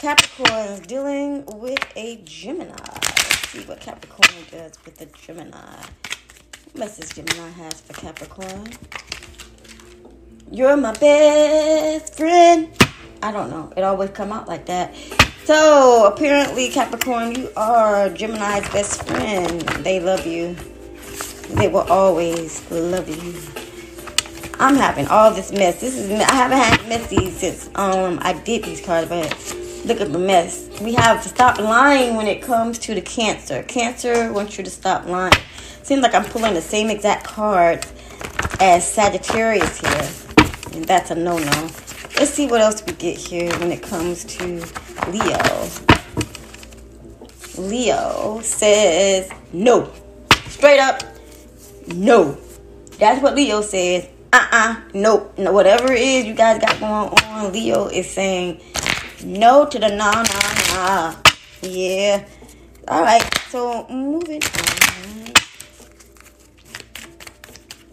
[0.00, 2.74] Capricorn is dealing with a Gemini.
[2.74, 5.76] Let's see what Capricorn does with a Gemini.
[6.72, 8.66] What message Gemini has for Capricorn?
[10.52, 12.68] You're my best friend.
[13.22, 13.72] I don't know.
[13.76, 14.92] It always come out like that.
[15.44, 19.60] So apparently, Capricorn, you are Gemini's best friend.
[19.60, 20.56] They love you.
[21.50, 23.40] They will always love you.
[24.58, 25.80] I'm having all this mess.
[25.80, 29.30] This is I haven't had messy since um I did these cards, but
[29.86, 30.68] look at the mess.
[30.80, 33.62] We have to stop lying when it comes to the Cancer.
[33.62, 35.32] Cancer wants you to stop lying.
[35.84, 37.86] Seems like I'm pulling the same exact cards
[38.60, 40.29] as Sagittarius here,
[40.74, 41.70] and that's a no-no.
[42.16, 44.64] Let's see what else we get here when it comes to
[45.08, 45.68] Leo.
[47.58, 49.90] Leo says no.
[50.46, 51.02] Straight up,
[51.94, 52.36] no.
[52.98, 54.08] That's what Leo says.
[54.32, 55.36] Uh-uh, nope.
[55.38, 58.60] No, whatever it is you guys got going on, Leo is saying
[59.24, 61.14] no to the nah, nah, nah.
[61.62, 62.24] Yeah.
[62.88, 64.89] All right, so moving on.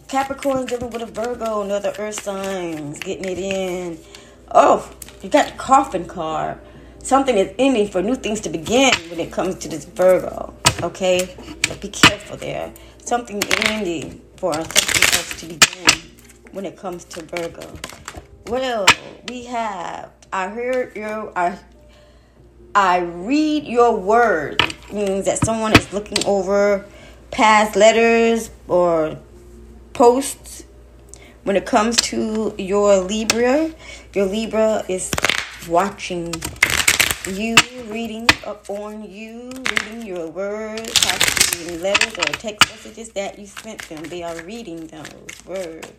[0.07, 3.99] Capricorn dealing with a Virgo, another earth signs, getting it in.
[4.53, 4.89] Oh,
[5.21, 6.59] you got the coffin card.
[7.03, 10.53] Something is ending for new things to begin when it comes to this Virgo.
[10.81, 11.35] Okay?
[11.81, 12.71] Be careful there.
[13.03, 16.01] Something ending for something else to begin
[16.53, 17.69] when it comes to Virgo.
[18.47, 18.87] Well,
[19.27, 21.59] we have I heard your I
[22.73, 26.85] I read your words means that someone is looking over
[27.29, 29.17] past letters or
[29.97, 30.63] posts
[31.43, 33.73] when it comes to your Libra,
[34.13, 35.09] your Libra is
[35.67, 36.31] watching
[37.27, 37.55] you,
[37.87, 41.03] reading up on you, reading your words,
[41.81, 44.03] letters or text messages that you sent them.
[44.03, 45.91] They are reading those words.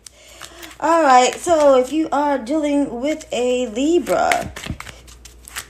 [0.79, 4.53] All right, so if you are dealing with a Libra,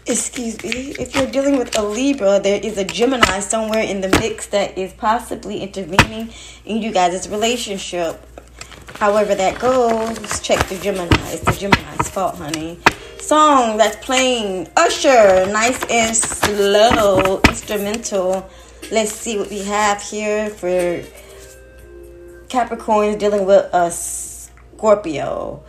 [0.10, 4.10] excuse me, if you're dealing with a Libra, there is a Gemini somewhere in the
[4.10, 6.34] mix that is possibly intervening
[6.66, 8.26] in you guys' relationship
[9.00, 11.08] However that goes, check the Gemini.
[11.32, 12.78] It's the Gemini's fault, honey.
[13.18, 18.50] Song that's playing Usher, nice and slow, instrumental.
[18.92, 21.02] Let's see what we have here for
[22.50, 25.64] Capricorns dealing with a Scorpio.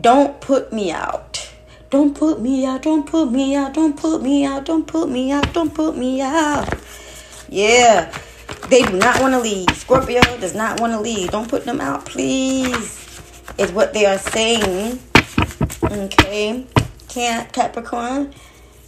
[0.00, 1.49] Don't put me out.
[1.90, 5.32] Don't put me out, don't put me out, don't put me out, don't put me
[5.32, 6.72] out, don't put me out.
[7.48, 8.16] Yeah.
[8.68, 9.68] They do not want to leave.
[9.70, 11.32] Scorpio does not want to leave.
[11.32, 13.20] Don't put them out, please.
[13.58, 15.00] Is what they are saying.
[15.82, 16.64] Okay.
[17.08, 18.32] Can't Capricorn.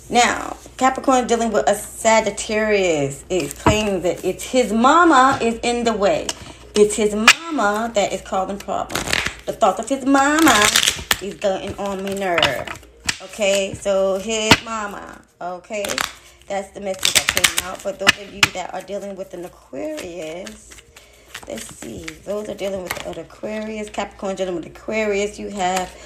[0.09, 5.93] Now, Capricorn dealing with a Sagittarius is claiming that it's his mama is in the
[5.93, 6.29] way.
[6.77, 9.03] It's his mama that is causing problems.
[9.47, 10.61] The thought of his mama
[11.21, 12.92] is getting on my nerve.
[13.25, 15.21] Okay, so his mama.
[15.41, 15.85] Okay.
[16.49, 17.81] That's the message that came out.
[17.81, 20.71] For those of you that are dealing with an Aquarius,
[21.49, 22.05] let's see.
[22.25, 25.39] Those are dealing with an Aquarius, Capricorn dealing with Aquarius.
[25.39, 25.97] You have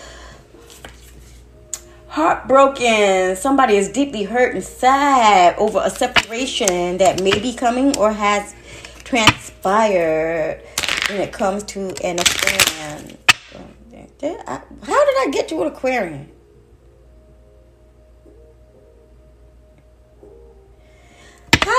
[2.08, 3.34] heartbroken.
[3.36, 8.54] Somebody is deeply hurt and sad over a separation that may be coming or has
[9.04, 10.62] transpired
[11.08, 13.16] when it comes to an Aquarian.
[14.20, 16.35] How did I get to an Aquarian?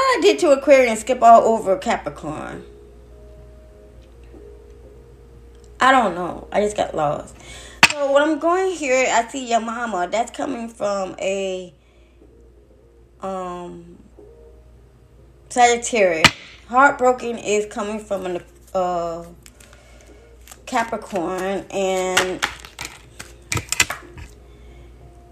[0.08, 2.64] I did to Aquarius skip all over Capricorn?
[5.80, 6.48] I don't know.
[6.52, 7.36] I just got lost.
[7.92, 10.08] So when I'm going here, I see your mama.
[10.10, 11.74] That's coming from a
[13.22, 13.98] um
[15.50, 16.32] Sagittarius.
[16.68, 18.44] Heartbroken is coming from an
[18.74, 19.26] uh
[20.66, 22.46] Capricorn and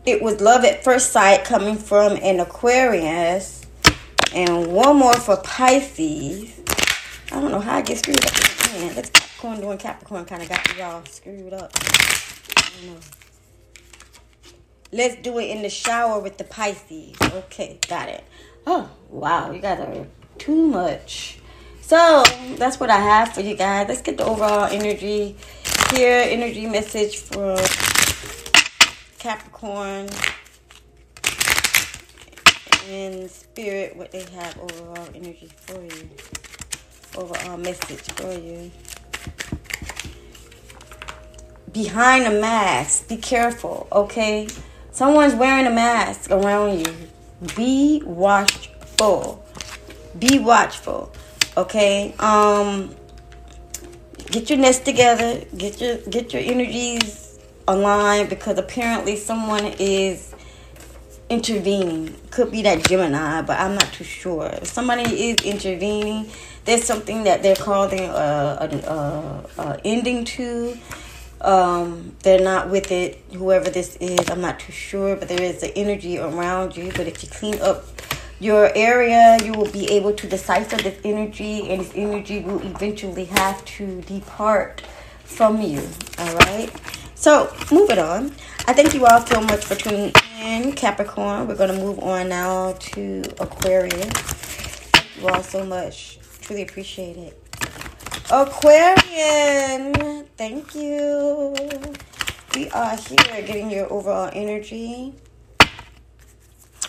[0.05, 3.64] it was love at first sight coming from an Aquarius
[4.35, 6.59] and one more for Pisces.
[7.31, 10.49] I don't know how I get screwed up in Let's Capricorn doing Capricorn kind of
[10.49, 11.71] got me all screwed up.
[14.91, 17.15] Let's do it in the shower with the Pisces.
[17.21, 18.23] Okay, got it.
[18.67, 19.51] Oh, wow.
[19.51, 20.05] You guys are
[20.37, 21.39] too much.
[21.81, 22.23] So,
[22.57, 23.87] that's what I have for you guys.
[23.87, 25.37] Let's get the overall energy
[25.93, 26.25] here.
[26.27, 27.57] Energy message for
[29.17, 30.09] Capricorn
[32.89, 36.09] in spirit what they have overall energy for you.
[37.17, 38.71] Overall message for you.
[41.71, 44.47] Behind a mask, be careful, okay?
[44.91, 46.93] Someone's wearing a mask around you.
[47.55, 49.43] Be watchful.
[50.17, 51.11] Be watchful.
[51.57, 52.13] Okay?
[52.19, 52.95] Um
[54.27, 55.43] get your nest together.
[55.57, 60.34] Get your get your energies aligned because apparently someone is
[61.29, 62.15] intervening.
[62.31, 64.47] Could be that Gemini, but I'm not too sure.
[64.61, 66.29] If somebody is intervening,
[66.65, 70.77] there's something that they're calling a, a, a, a ending to.
[71.41, 73.21] Um, they're not with it.
[73.33, 76.91] Whoever this is, I'm not too sure, but there is the energy around you.
[76.95, 77.85] But if you clean up
[78.39, 83.25] your area, you will be able to decipher this energy, and this energy will eventually
[83.25, 84.81] have to depart
[85.23, 85.87] from you.
[86.17, 86.69] All right.
[87.15, 88.31] So moving on.
[88.67, 91.47] I thank you all so much for tuning in, Capricorn.
[91.47, 94.09] We're gonna move on now to Aquarius.
[95.19, 96.19] You all so much.
[96.41, 97.41] Truly appreciate it.
[98.31, 99.93] Aquarian,
[100.37, 101.55] thank you.
[102.55, 105.13] We are here getting your overall energy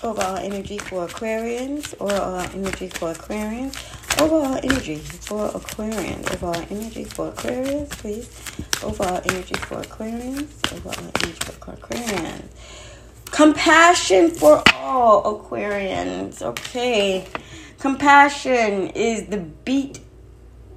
[0.03, 3.75] overall energy for Aquarians, overall energy for Aquarians,
[4.21, 8.29] overall energy for Aquarians, overall energy for Aquarians, please.
[8.83, 12.45] Overall energy for Aquarians, overall energy for Aquarians.
[13.31, 16.43] Compassion for all Aquarians.
[16.43, 17.27] Okay.
[17.79, 20.01] Compassion is the beat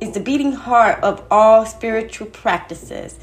[0.02, 3.18] is the beating heart of all spiritual practices.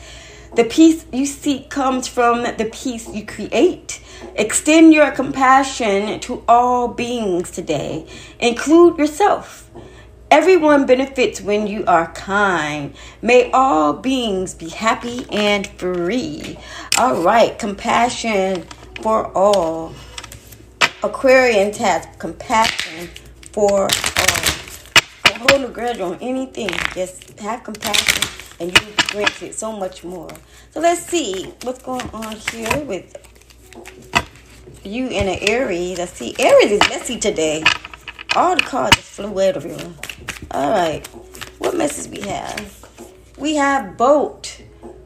[0.55, 4.01] The peace you seek comes from the peace you create.
[4.35, 8.07] Extend your compassion to all beings today.
[8.39, 9.71] Include yourself.
[10.31, 12.95] Everyone benefits when you are kind.
[13.23, 16.59] May all beings be happy and free.
[16.99, 18.67] All right, compassion
[19.03, 19.95] for all.
[21.03, 23.09] Aquarians has compassion
[23.53, 23.89] for all.
[25.25, 26.71] Don't hold a grudge on anything.
[26.95, 28.29] Just have compassion
[28.61, 30.31] and you will grant it so much more.
[30.71, 33.15] So let's see what's going on here with
[34.85, 36.01] you in an Aries.
[36.01, 37.63] I see Aries is messy today.
[38.35, 39.93] All the cards just flew everywhere.
[40.51, 41.07] All right,
[41.59, 42.85] what message we have?
[43.37, 44.63] We have boat.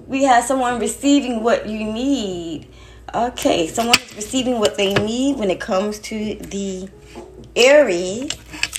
[0.07, 2.69] We have someone receiving what you need.
[3.12, 6.89] Okay, someone is receiving what they need when it comes to the
[7.57, 8.31] Aries.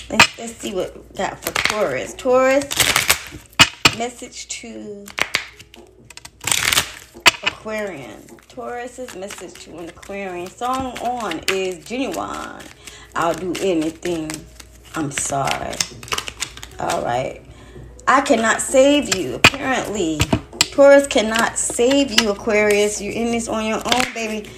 [0.08, 2.14] Let's, let's see what we got for Taurus.
[2.14, 2.64] Taurus,
[3.98, 5.04] message to
[7.42, 8.22] Aquarian.
[8.48, 10.46] Taurus's message to an Aquarian.
[10.46, 12.66] Song on is Ginuwine.
[13.14, 14.30] I'll do anything.
[14.94, 15.74] I'm sorry.
[16.80, 17.44] All right.
[18.08, 19.34] I cannot save you.
[19.34, 20.20] Apparently,
[20.72, 22.98] Taurus cannot save you, Aquarius.
[22.98, 24.48] You're in this on your own, baby.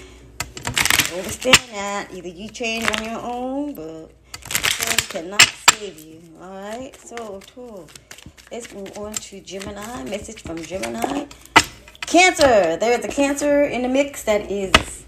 [1.12, 2.08] Understand that.
[2.14, 4.10] Either you change on your own, but
[4.40, 6.22] Taurus cannot save you.
[6.40, 6.94] All right.
[6.94, 7.90] So, Taurus.
[8.52, 10.04] Let's move on to Gemini.
[10.04, 11.26] Message from Gemini.
[12.02, 12.76] Cancer.
[12.76, 15.04] There is a Cancer in the mix that is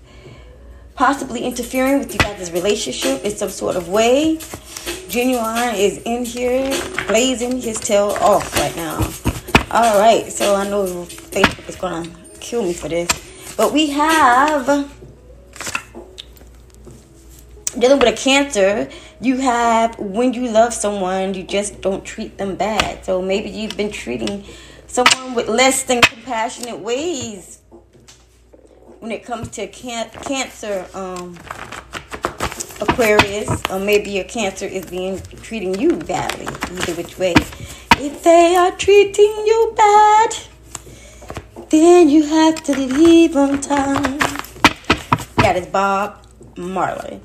[0.96, 4.38] possibly interfering with you guys' relationship in some sort of way.
[5.06, 6.68] Ginuwine is in here
[7.06, 9.25] blazing his tail off right now.
[9.68, 13.08] All right, so I know Facebook is gonna kill me for this,
[13.56, 14.64] but we have
[17.76, 18.88] dealing with a cancer.
[19.20, 23.04] You have when you love someone, you just don't treat them bad.
[23.04, 24.44] So maybe you've been treating
[24.86, 27.58] someone with less than compassionate ways
[29.00, 31.36] when it comes to can- cancer um,
[32.80, 37.34] aquarius or maybe your cancer is being treating you badly either which way
[37.98, 40.36] if they are treating you bad
[41.70, 44.18] then you have to leave on time
[45.38, 46.24] that is bob
[46.56, 47.20] marley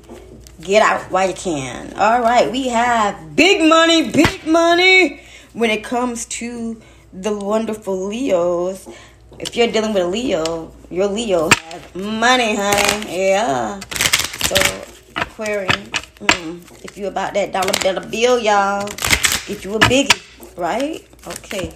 [0.60, 5.20] get out while you can all right we have big money big money
[5.52, 6.80] when it comes to
[7.12, 8.88] the wonderful Leos.
[9.38, 13.28] If you're dealing with a Leo, your Leo has money, honey.
[13.28, 13.80] Yeah.
[14.46, 14.54] So
[15.16, 15.90] Aquarian,
[16.20, 18.86] mm, if you about that dollar dollar bill, y'all,
[19.46, 20.20] get you a biggie,
[20.56, 21.06] right?
[21.26, 21.72] Okay.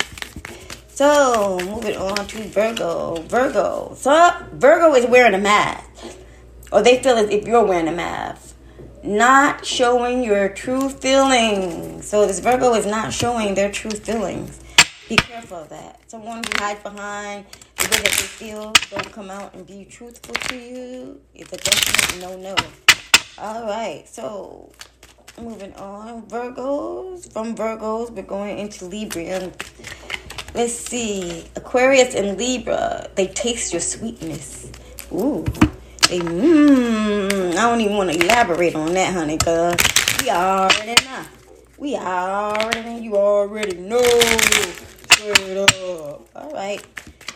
[0.89, 3.23] So moving on to Virgo.
[3.29, 3.95] Virgo.
[3.97, 6.17] So Virgo is wearing a mask,
[6.73, 8.57] or they feel as if you're wearing a mask
[9.07, 12.09] not showing your true feelings.
[12.09, 14.61] So this Virgo is not showing their true feelings.
[15.09, 16.01] Be careful of that.
[16.11, 17.47] Someone who hides behind
[17.77, 21.21] the way that they feel, don't come out and be truthful to you.
[21.35, 22.57] It's a definite no no.
[23.39, 24.73] All right, so
[25.41, 26.23] moving on.
[26.23, 27.33] Virgos.
[27.33, 29.53] From Virgos, we're going into Libra.
[30.55, 31.45] Let's see.
[31.55, 34.73] Aquarius and Libra, they taste your sweetness.
[35.13, 35.45] Ooh.
[36.09, 37.51] They mmm.
[37.51, 39.77] I don't even want to elaborate on that, honey, because
[40.23, 41.25] we already know.
[41.79, 44.01] We already, you already know.
[45.11, 46.29] Straight up.
[46.35, 46.83] All right.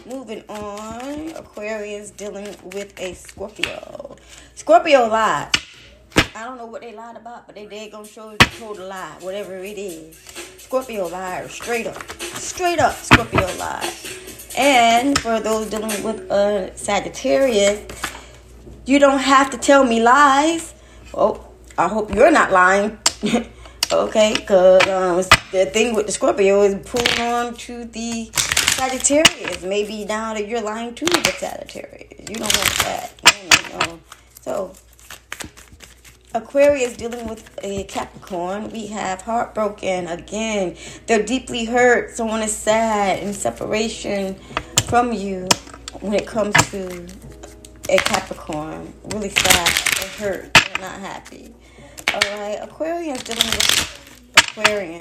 [0.07, 1.31] Moving on.
[1.37, 4.17] Aquarius dealing with a Scorpio.
[4.55, 5.51] Scorpio lied.
[6.35, 9.17] I don't know what they lied about, but they did gonna show told a lie,
[9.21, 10.17] whatever it is.
[10.59, 13.93] Scorpio liar, straight up, straight up Scorpio lied.
[14.57, 17.87] And for those dealing with a Sagittarius,
[18.87, 20.75] you don't have to tell me lies.
[21.15, 21.47] Oh,
[21.79, 22.99] I hope you're not lying.
[23.93, 25.17] okay, because um,
[25.53, 29.63] the thing with the Scorpio is pulling on to the Sagittarius.
[29.63, 32.29] Maybe now that you're lying to the Sagittarius.
[32.29, 33.13] You don't want that.
[33.73, 34.01] No, no.
[34.41, 34.73] So,
[36.33, 38.71] Aquarius dealing with a Capricorn.
[38.71, 40.77] We have heartbroken again.
[41.07, 42.15] They're deeply hurt.
[42.15, 44.37] Someone is sad in separation
[44.87, 45.49] from you
[46.01, 47.05] when it comes to
[47.89, 48.93] a Capricorn.
[49.07, 49.69] Really sad.
[49.99, 50.55] They're hurt.
[50.55, 51.53] They're not happy.
[52.15, 55.01] Alright, Aquarius dealing with Aquarian.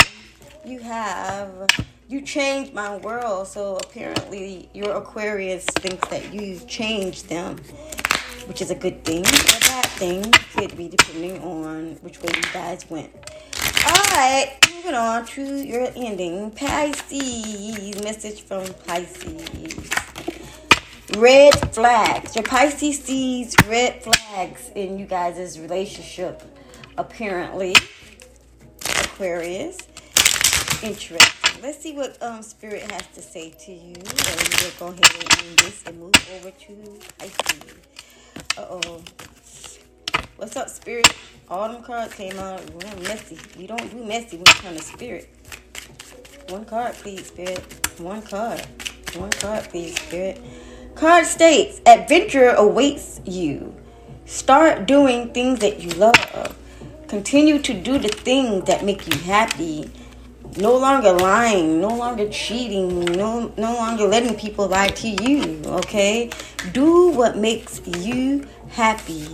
[0.66, 1.68] You have
[2.08, 7.58] you changed my world, so apparently your Aquarius thinks that you changed them
[8.50, 10.24] which is a good thing or a bad thing.
[10.56, 13.12] Could be depending on which way you guys went.
[13.86, 16.50] Alright, moving on to your ending.
[16.52, 18.04] Pisces.
[18.04, 19.90] Message from Pisces.
[21.16, 22.36] Red flags.
[22.36, 26.42] Your Pisces sees red flags in you guys' relationship.
[26.98, 27.76] Apparently.
[29.04, 29.78] Aquarius.
[30.82, 31.62] Interesting.
[31.62, 33.94] Let's see what um Spirit has to say to you.
[33.94, 37.89] And we'll go ahead and end this and move over to Pisces.
[38.58, 39.02] Uh-oh.
[40.38, 41.14] What's up, Spirit?
[41.50, 42.62] All them cards came out.
[42.72, 43.38] We're messy.
[43.58, 45.30] We don't do messy it comes to Spirit.
[46.50, 47.60] One card, please, Spirit.
[48.00, 48.66] One card.
[49.16, 50.42] One card, please, Spirit.
[50.96, 53.76] Card states, adventure awaits you.
[54.26, 56.56] Start doing things that you love.
[57.08, 59.90] Continue to do the things that make you happy
[60.58, 66.30] no longer lying, no longer cheating, no no longer letting people lie to you, okay?
[66.74, 69.28] Do what makes you happy.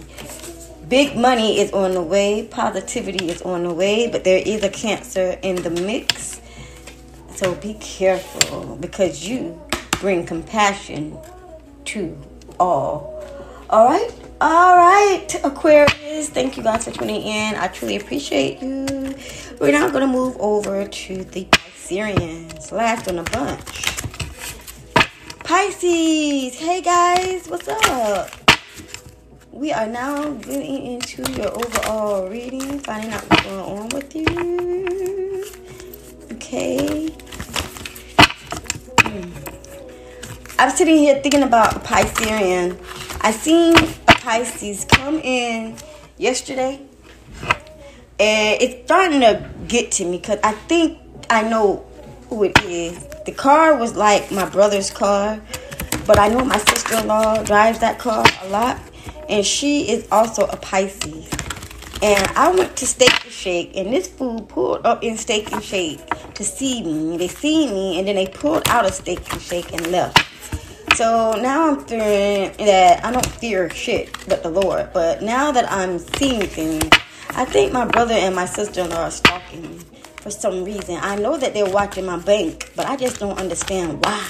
[0.90, 4.70] Big money is on the way, positivity is on the way, but there is a
[4.70, 6.42] cancer in the mix.
[7.36, 9.60] So be careful because you
[10.00, 11.18] bring compassion
[11.86, 12.16] to
[12.60, 13.24] all.
[13.70, 14.25] All right?
[14.42, 16.28] All right, Aquarius.
[16.30, 17.56] Thank you guys for tuning in.
[17.56, 19.16] I truly appreciate you.
[19.62, 22.70] We're now going to move over to the Pisceans.
[22.70, 23.96] Last on the bunch.
[25.40, 26.60] Pisces.
[26.60, 28.30] Hey guys, what's up?
[29.54, 35.46] We are now getting into your overall reading, finding out what's going on with you.
[36.34, 37.08] Okay.
[39.00, 39.30] Hmm.
[40.60, 42.78] I'm sitting here thinking about Piscean.
[43.22, 43.76] I seen
[44.26, 45.76] Pisces come in
[46.18, 46.82] yesterday,
[48.20, 50.98] and it's starting to get to me because I think
[51.30, 51.86] I know
[52.28, 53.06] who it is.
[53.28, 55.40] The car was like my brother's car,
[56.08, 58.82] but I know my sister in law drives that car a lot,
[59.30, 61.30] and she is also a Pisces.
[62.02, 65.64] And I went to Steak and Shake, and this food pulled up in Steak and
[65.64, 66.00] Shake
[66.34, 67.16] to see me.
[67.18, 70.18] They see me, and then they pulled out a Steak and Shake and left.
[70.96, 74.94] So now I'm fearing that I don't fear shit but the Lord.
[74.94, 76.90] But now that I'm seeing things,
[77.32, 79.80] I think my brother and my sister in law are stalking me
[80.22, 80.98] for some reason.
[81.02, 84.26] I know that they're watching my bank, but I just don't understand why.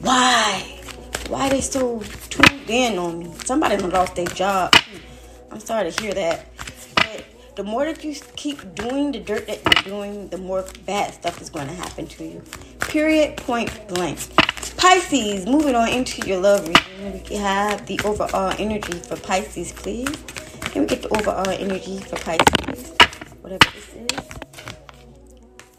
[0.00, 0.80] Why?
[1.28, 2.00] Why they so
[2.30, 3.34] tuned in on me?
[3.44, 4.74] Somebody lost their job.
[5.50, 6.46] I'm sorry to hear that.
[6.94, 7.22] But
[7.54, 11.38] the more that you keep doing the dirt that you're doing, the more bad stuff
[11.42, 12.42] is going to happen to you.
[12.80, 13.36] Period.
[13.36, 14.20] Point blank.
[14.70, 20.08] Pisces, moving on into your love reading, we have the overall energy for Pisces, please.
[20.60, 22.94] Can we get the overall energy for Pisces?
[23.40, 24.28] Whatever this is.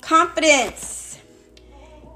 [0.01, 1.19] Confidence.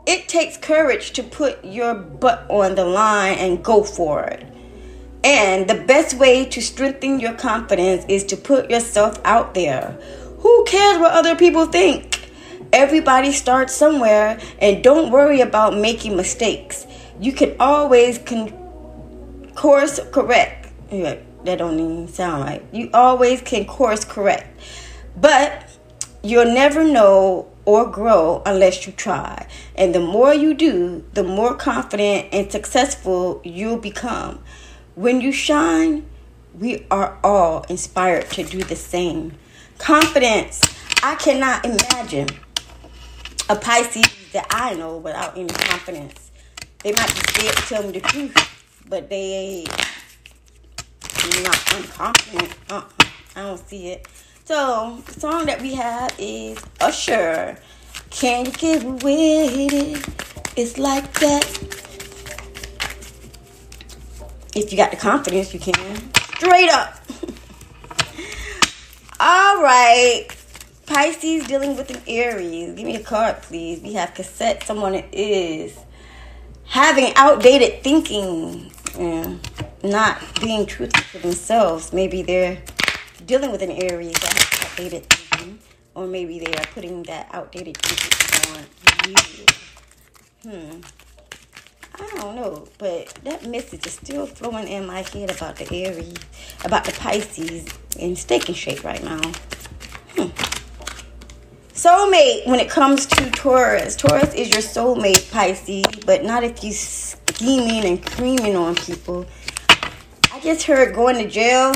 [0.06, 4.46] It takes courage to put your butt on the line and go for it.
[5.24, 9.98] And the best way to strengthen your confidence is to put yourself out there.
[10.40, 12.21] Who cares what other people think?
[12.74, 16.88] Everybody starts somewhere and don't worry about making mistakes.
[17.20, 18.54] You can always con-
[19.56, 20.72] course correct.
[20.90, 22.64] Yeah, that don't even sound right.
[22.72, 24.48] You always can course correct.
[25.18, 25.70] But
[26.24, 29.48] you'll never know or grow unless you try.
[29.76, 34.40] And the more you do, the more confident and successful you'll become.
[34.96, 36.06] When you shine,
[36.58, 39.34] we are all inspired to do the same.
[39.78, 40.62] Confidence.
[41.04, 42.30] I cannot imagine
[43.52, 46.32] a Pisces that I know without any confidence.
[46.84, 48.34] They might be scared to tell me the truth,
[48.88, 49.66] but they
[51.44, 52.54] not unconfident.
[52.70, 53.06] Uh-uh,
[53.36, 54.08] I don't see it.
[54.46, 57.58] So, the song that we have is Usher.
[58.10, 60.06] Can you get with it?
[60.56, 61.44] It's like that.
[64.56, 65.74] If you got the confidence, you can.
[66.38, 66.96] Straight up.
[69.20, 70.28] All right.
[70.94, 72.76] Pisces dealing with an Aries.
[72.76, 73.80] Give me a card, please.
[73.80, 74.64] We have cassette.
[74.64, 75.80] Someone is
[76.66, 79.40] having outdated thinking and
[79.86, 81.94] not being truthful to themselves.
[81.94, 82.62] Maybe they're
[83.26, 85.60] dealing with an Aries that has outdated thinking,
[85.96, 88.66] or maybe they are putting that outdated thinking on
[89.08, 90.52] you.
[90.52, 90.82] Hmm.
[91.96, 96.18] I don't know, but that message is still flowing in my head about the Aries,
[96.66, 97.66] about the Pisces,
[97.98, 99.22] in Steak and Shake right now.
[100.18, 100.51] Hmm.
[101.82, 103.96] Soulmate when it comes to Taurus.
[103.96, 109.26] Taurus is your soulmate, Pisces, but not if you scheming and creaming on people.
[110.32, 111.72] I just heard going to jail.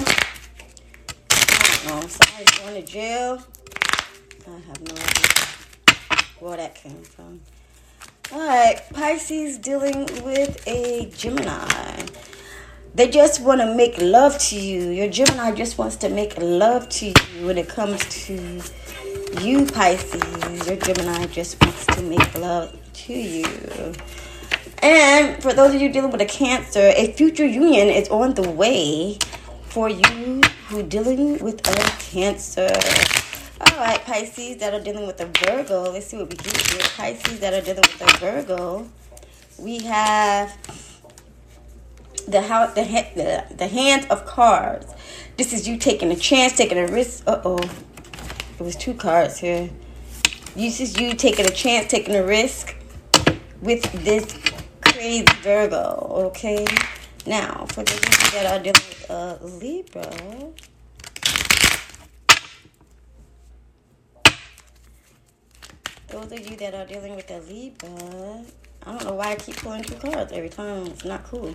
[1.32, 2.08] I don't know.
[2.08, 3.42] Somebody's going to jail.
[4.48, 7.42] I have no idea where that came from.
[8.32, 12.06] Alright, Pisces dealing with a Gemini.
[12.94, 14.92] They just want to make love to you.
[14.92, 18.62] Your Gemini just wants to make love to you when it comes to
[19.42, 20.68] you, Pisces.
[20.68, 23.94] Your Gemini just wants to make love to you.
[24.82, 28.50] And for those of you dealing with a Cancer, a future union is on the
[28.50, 29.18] way
[29.64, 32.70] for you who dealing with a Cancer.
[33.62, 35.92] All right, Pisces that are dealing with a Virgo.
[35.92, 36.82] Let's see what we get here.
[36.96, 38.88] Pisces that are dealing with a Virgo.
[39.58, 40.58] We have
[42.28, 42.84] the house, the
[43.16, 44.88] the, the hand of cards.
[45.38, 47.24] This is you taking a chance, taking a risk.
[47.28, 47.60] Uh oh,
[48.58, 49.70] it was two cards here.
[50.56, 52.76] You just you taking a chance, taking a risk
[53.62, 54.26] with this
[54.82, 56.08] crazy Virgo.
[56.28, 56.66] Okay.
[57.28, 60.54] Now, for the people that are dealing with a Libra.
[66.08, 68.46] those of you that are dealing with a Libra,
[68.86, 70.88] I don't know why I keep pulling two cards every time.
[70.88, 71.54] It's not cool.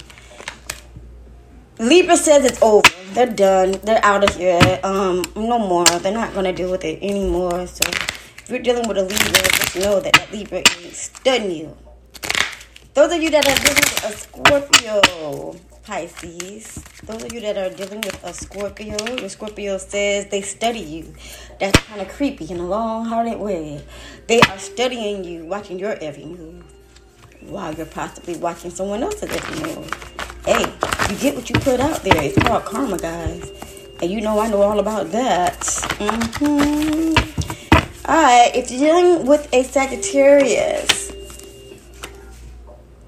[1.80, 2.86] Libra says it's over.
[3.14, 3.72] They're done.
[3.84, 4.60] They're out of here.
[4.84, 5.86] Um, no more.
[5.86, 7.66] They're not gonna deal with it anymore.
[7.66, 11.76] So if you're dealing with a Libra, just know that that Libra is studying you.
[12.92, 16.84] Those of you that are dealing with a Scorpio, Pisces.
[17.04, 21.14] Those of you that are dealing with a Scorpio, your Scorpio says they study you.
[21.60, 23.82] That's kind of creepy in a long-hearted way.
[24.26, 26.62] They are studying you, watching your every move,
[27.40, 30.19] while you're possibly watching someone else's every move.
[30.44, 30.64] Hey,
[31.10, 32.22] you get what you put out there.
[32.22, 33.50] It's called karma, guys.
[34.02, 35.60] And you know I know all about that.
[35.60, 37.10] Mm-hmm.
[38.10, 41.10] All right, if you're dealing with a Sagittarius,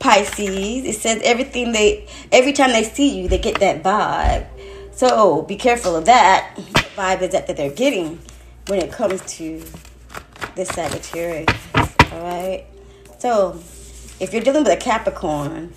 [0.02, 0.84] Pisces.
[0.84, 4.46] It says everything they every time they see you, they get that vibe.
[4.90, 6.56] So be careful of that.
[6.96, 8.18] Vibe is that that they're getting
[8.66, 9.62] when it comes to
[10.56, 11.56] the Sagittarius.
[12.12, 12.66] Alright?
[13.18, 13.60] So
[14.18, 15.72] if you're dealing with a Capricorn,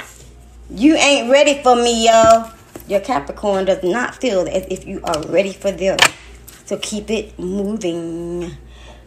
[0.69, 2.49] you ain't ready for me, yo.
[2.87, 5.97] Your Capricorn does not feel as if you are ready for them.
[6.65, 8.51] So keep it moving.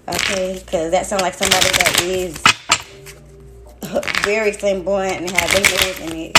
[0.09, 0.61] Okay?
[0.65, 2.43] Because that sounds like somebody that is
[4.25, 6.39] very flamboyant and have layers in it.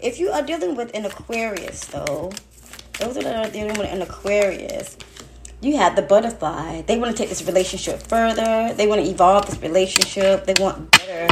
[0.00, 2.30] If you are dealing with an Aquarius, though,
[2.98, 4.96] those that are dealing with an Aquarius,
[5.60, 6.82] you have the butterfly.
[6.82, 8.72] They want to take this relationship further.
[8.74, 10.44] They want to evolve this relationship.
[10.46, 11.28] They want better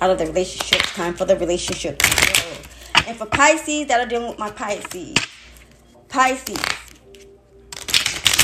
[0.00, 0.82] out of the relationship.
[0.82, 3.04] Time for the relationship to grow.
[3.06, 5.16] And for Pisces that are dealing with my Pisces,
[6.08, 6.58] Pisces,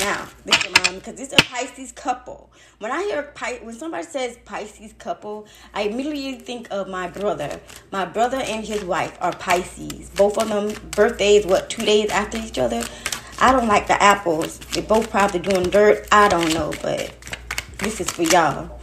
[0.01, 2.51] now, listen, mom, because this is a Pisces couple.
[2.79, 7.61] When I hear Pi- when somebody says Pisces couple, I immediately think of my brother.
[7.91, 10.11] My brother and his wife are Pisces.
[10.11, 12.85] Both of them birthdays, what, two days after each other?
[13.39, 14.59] I don't like the apples.
[14.59, 16.07] They're both probably doing dirt.
[16.13, 17.13] I don't know, but
[17.79, 18.79] this is for y'all.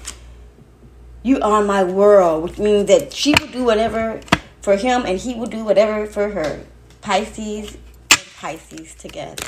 [1.23, 4.21] You are my world, which means that she will do whatever
[4.61, 6.65] for him and he will do whatever for her.
[7.01, 7.77] Pisces
[8.09, 9.43] and Pisces together.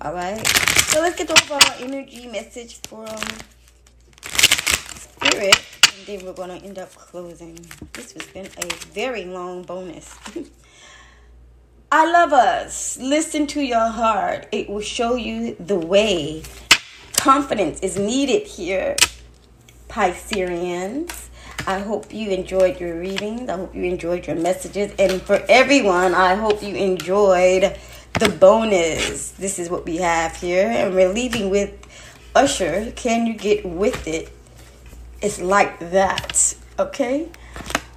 [0.00, 0.44] All right.
[0.46, 3.06] So let's get the overall energy message from
[4.22, 5.60] Spirit,
[5.98, 7.58] and then we're going to end up closing.
[7.92, 10.16] This has been a very long bonus.
[11.92, 12.98] I love us.
[12.98, 14.46] Listen to your heart.
[14.52, 16.42] It will show you the way.
[17.14, 18.96] Confidence is needed here,
[19.88, 21.30] Pisceans.
[21.66, 23.48] I hope you enjoyed your readings.
[23.48, 24.92] I hope you enjoyed your messages.
[24.98, 27.76] And for everyone, I hope you enjoyed
[28.18, 29.32] the bonus.
[29.32, 31.72] This is what we have here, and we're leaving with
[32.34, 32.92] Usher.
[32.96, 34.32] Can you get with it?
[35.20, 37.28] It's like that, okay?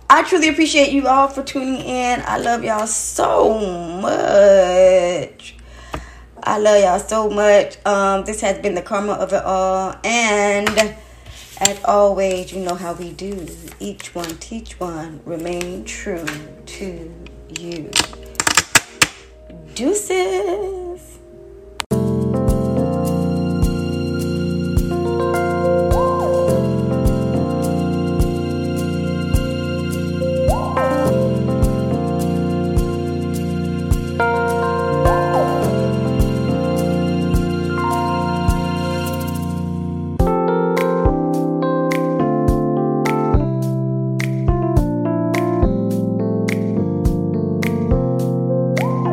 [0.09, 2.21] I truly appreciate you all for tuning in.
[2.25, 3.59] I love y'all so
[4.01, 5.55] much.
[6.43, 7.77] I love y'all so much.
[7.85, 9.95] Um, this has been the karma of it all.
[10.03, 10.95] And
[11.61, 13.47] as always, you know how we do.
[13.79, 15.21] Each one teach one.
[15.25, 16.25] Remain true
[16.65, 17.13] to
[17.59, 17.91] you.
[19.75, 20.90] Deuces.